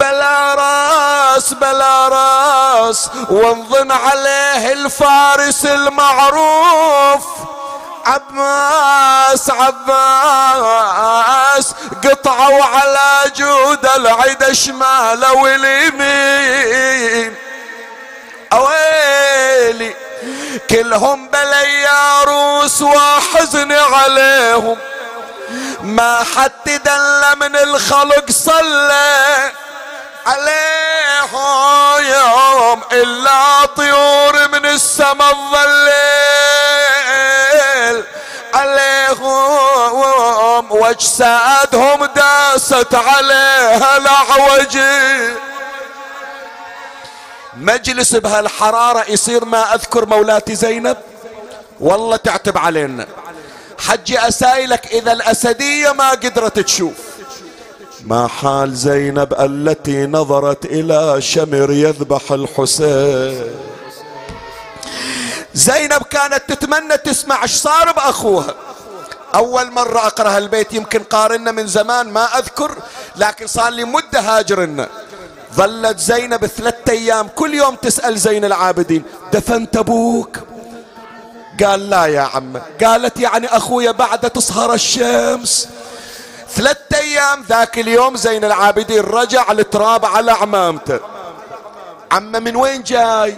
[0.00, 7.24] بلا راس بلا راس وانظن عليه الفارس المعروف.
[8.06, 10.94] عباس عباس
[12.04, 17.34] قطعوا على جود العيد شماله واليمين.
[18.52, 19.89] أويلي
[20.70, 24.78] كلهم بلي عروس وحزن عليهم.
[25.82, 29.52] ما حد دل من الخلق صلى
[30.26, 31.70] عليهم
[32.92, 35.90] إلا طيور من السماء الظليل.
[38.54, 39.12] عليهم
[40.72, 45.34] واجسادهم داست عليها العوجي
[47.60, 50.96] مجلس بهالحرارة يصير ما أذكر مولاتي زينب؟
[51.80, 53.06] والله تعتب علينا.
[53.78, 56.94] حجي أسايلك إذا الأسدية ما قدرت تشوف.
[58.04, 63.54] ما حال زينب التي نظرت إلى شمر يذبح الحسين؟
[65.54, 68.54] زينب كانت تتمنى تسمع إيش صار بأخوها.
[69.34, 72.76] أول مرة أقرأ هالبيت يمكن قارنا من زمان ما أذكر
[73.16, 74.88] لكن صار لي مدة هاجرنا.
[75.54, 77.28] ظلت زينب ثلاثة أيام.
[77.28, 79.02] كل يوم تسأل زين العابدين
[79.32, 80.38] دفنت أبوك؟
[81.64, 85.68] قال لا يا عم قالت يعني أخويا بعد تصهر الشمس.
[86.54, 91.00] ثلاثة أيام ذاك اليوم زين العابدين رجع التراب على عمامته.
[92.12, 93.36] عم من وين جاي؟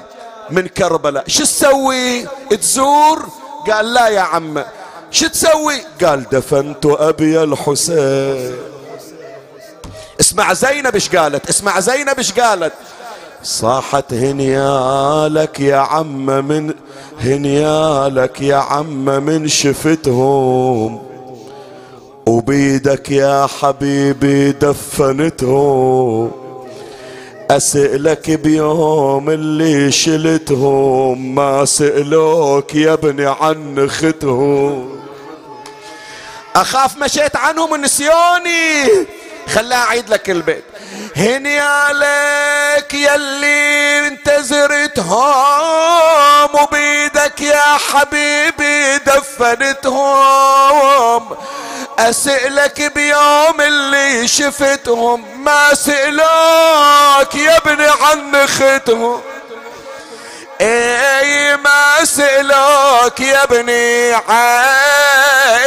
[0.51, 1.25] من كربلاء.
[1.27, 3.29] شو تسوي؟ تزور؟
[3.71, 4.65] قال لا يا عم
[5.11, 8.72] شو تسوي؟ قال دفنت أبي الحسين.
[10.23, 12.73] اسمع زينب إيش قالت؟ اسمع زينب إيش قالت؟
[13.43, 16.75] صاحت هنيالك يا عم من
[17.21, 21.03] هنيالك يا عم من شفتهم
[22.27, 26.31] وبيدك يا حبيبي دفنتهم
[27.51, 34.99] أسألك بيوم اللي شلتهم ما سألوك يا ابني عن ختهم.
[36.57, 38.85] أخاف مشيت عنهم ونسيوني
[39.49, 40.65] خليها أعيد لك البيت.
[41.17, 45.21] هني عليك يلي انتزرتهم
[46.55, 50.43] وبيدك يا حبيبي دفنتهم.
[51.99, 59.23] أسألك بيوم اللي شفتهم ما سألوك يا ابني عن ختهم
[60.61, 65.63] إي ما سألوك يا ابني عاي.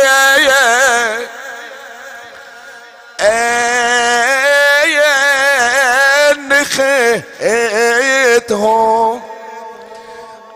[7.39, 9.21] خيتهم؟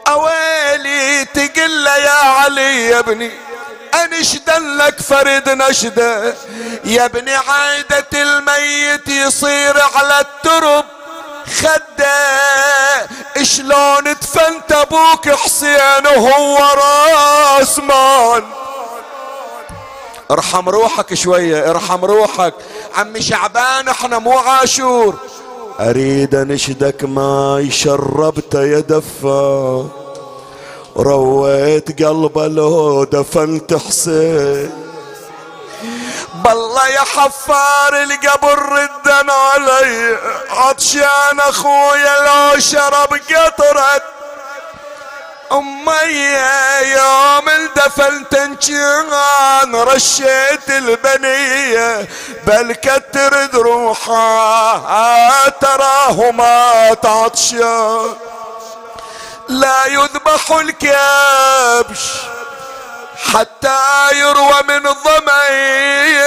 [0.08, 3.32] أويلي تقل يا علي يا ابني
[3.96, 6.36] انشد لك فرد نشدة؟
[6.84, 10.86] يا ابني عايدة الميت يصير على الترب.
[11.62, 13.10] خدة
[13.44, 18.44] شلون دفنت أبوك حسين وهو راس مان
[20.32, 22.54] ارحم روحك شوية ارحم روحك.
[22.96, 25.16] عمي شعبان إحنا مو عاشور.
[25.80, 29.88] أريد انشدك ماي شربت يا دفا.
[30.98, 34.72] رويت قلبه لو دفنت حسين.
[36.46, 40.18] بالله يا حفار القبر ردن علي.
[40.50, 44.19] عطشان أخويا لو شرب قطرة.
[45.52, 46.14] أمي
[46.82, 52.08] يوم الدفن كان رشيت البنية
[52.48, 58.16] بل كتر روحها تراه ما تعطشا.
[59.50, 62.00] لا يذبح الكبش
[63.34, 63.80] حتى
[64.14, 66.20] يروى من ضمين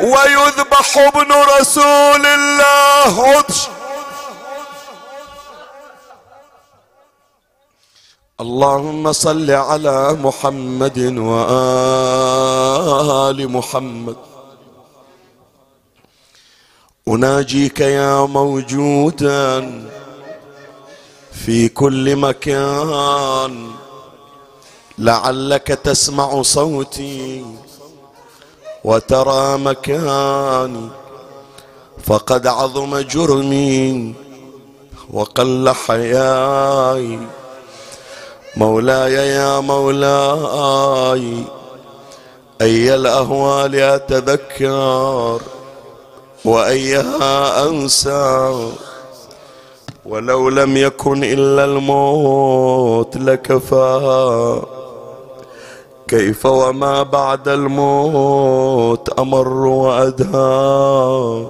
[0.00, 3.36] ويذبح ابن رسول الله.
[3.36, 3.60] عطش
[8.42, 10.98] اللهم صل على محمد
[11.28, 12.58] وآل
[13.56, 14.16] محمد.
[17.08, 19.48] أناجيك يا موجودا
[21.32, 23.70] في كل مكان.
[24.98, 27.44] لعلك تسمع صوتي
[28.84, 30.88] وترى مكاني.
[32.04, 34.14] فقد عظم جرمي
[35.12, 37.18] وقل حياي.
[38.56, 41.44] مولاي يا مولاي
[42.60, 45.40] أي الأهوال أتذكر
[46.44, 48.52] وأيها أنسى؟
[50.06, 54.62] ولو لم يكن إلا الموت لكفى.
[56.08, 61.46] كيف وما بعد الموت أمر وأدهى؟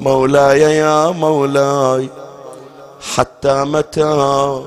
[0.00, 2.08] مولاي يا مولاي
[3.14, 4.62] حتى متى؟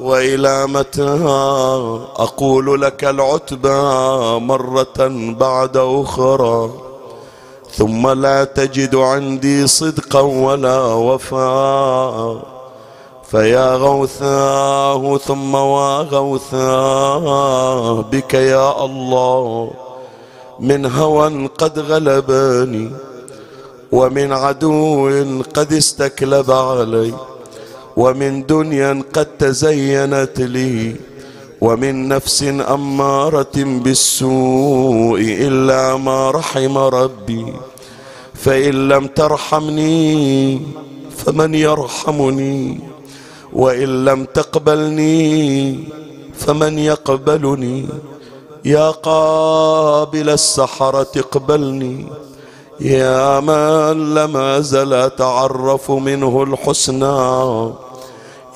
[0.00, 1.18] وإلى متى
[2.16, 3.82] أقول لك العتبى
[4.44, 5.08] مرة
[5.40, 6.70] بعد أخرى
[7.72, 12.42] ثم لا تجد عندي صدقا ولا وفاء
[13.30, 17.24] فيا غوثاه ثم وغوثاه
[18.12, 19.70] بك يا الله
[20.60, 22.90] من هوى قد غلبني
[23.92, 25.08] ومن عدو
[25.54, 27.14] قد استكلب علي.
[27.96, 30.96] ومن دنيا قد تزينت لي
[31.60, 37.46] ومن نفس أمارة بالسوء إلا ما رحم ربي
[38.34, 40.60] فإن لم ترحمني
[41.16, 42.80] فمن يرحمني
[43.52, 45.78] وإن لم تقبلني
[46.36, 47.86] فمن يقبلني.
[48.64, 52.06] يا قابل السحرة اقبلني
[52.80, 57.85] يا من لم أزل أتعرف منه الحسنى.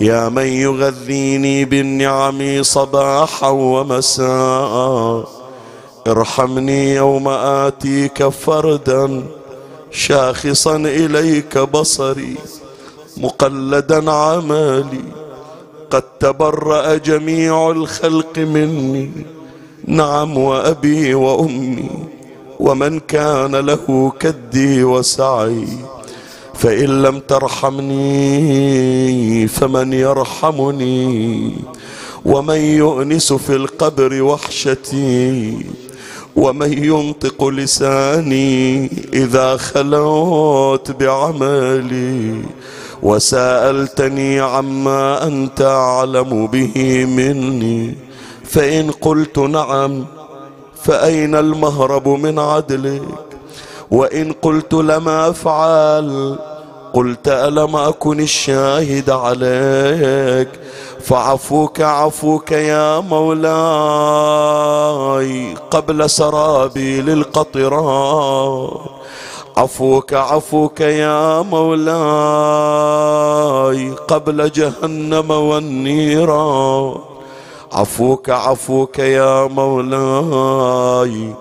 [0.01, 5.29] يا من يغذيني بالنعم صباحا ومساء
[6.07, 9.23] ارحمني يوم آتيك فردا
[9.91, 12.35] شاخصا إليك بصري
[13.17, 15.05] مقلدا عمالي
[15.91, 19.11] قد تبرأ جميع الخلق مني
[19.87, 21.91] نعم وأبي وأمي
[22.61, 25.67] ومن كان له كدي وسعي.
[26.61, 28.39] فإن لم ترحمني
[29.49, 31.53] فمن يرحمني
[32.25, 35.57] ومن يؤنس في القبر وحشتي
[36.37, 42.43] ومن ينطق لساني إذا خلوت بعملي
[43.03, 47.95] وسألتني عما أنت أعلم به مني
[48.45, 50.05] فإن قلت نعم
[50.85, 53.03] فأين المهرب من عدلك
[53.91, 56.39] وإن قلت لما أفعل
[56.95, 60.49] قلت ألم أكن الشاهد عليك؟
[61.01, 63.51] فعفوك عفوك يا مولاي
[65.71, 68.69] قبل سرابي للقطران.
[69.57, 71.91] عفوك عفوك يا مولاي
[74.09, 76.95] قبل جهنم والنيران.
[77.73, 81.35] عفوك عفوك يا مولاي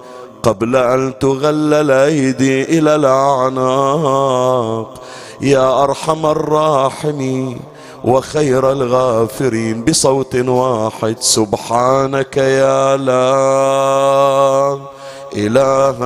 [0.43, 4.93] قبل أن تغل الأيدي إلى الأعناق.
[5.41, 7.59] يا أرحم الراحمين
[8.03, 14.79] وخير الغافرين بصوت واحد سبحانك يا لا
[15.35, 15.97] إله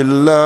[0.00, 0.42] إلا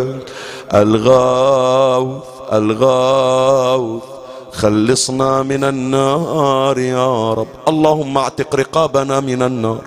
[0.00, 0.28] أنت.
[0.74, 2.22] الغاوث
[2.52, 4.02] الغاوث
[4.52, 7.46] خلصنا من النار يا رب.
[7.68, 9.80] اللهم اعتق رقابنا من النار.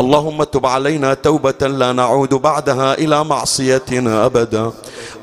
[0.00, 4.70] اللهم تب علينا توبة لا نعود بعدها إلى معصيتنا أبدا.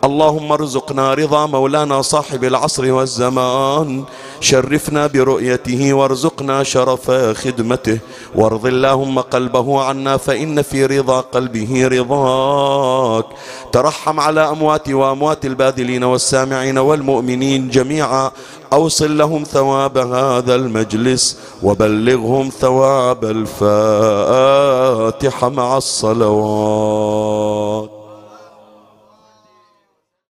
[0.04, 4.04] اللهم ارزقنا رضا مولانا صاحب العصر والزمان.
[4.40, 8.00] شرفنا برؤيته وارزقنا شرف خدمته.
[8.36, 13.26] وارض اللهم قلبه عنا فإن في رضا قلبه رضاك.
[13.72, 18.32] ترحم على أموات وأموات الباذلين والسامعين والمؤمنين جميعا.
[18.74, 23.26] أوصل لهم ثواب هذا المجلس وبلغهم ثواب
[24.06, 27.16] الفاتحة مع الصلوات.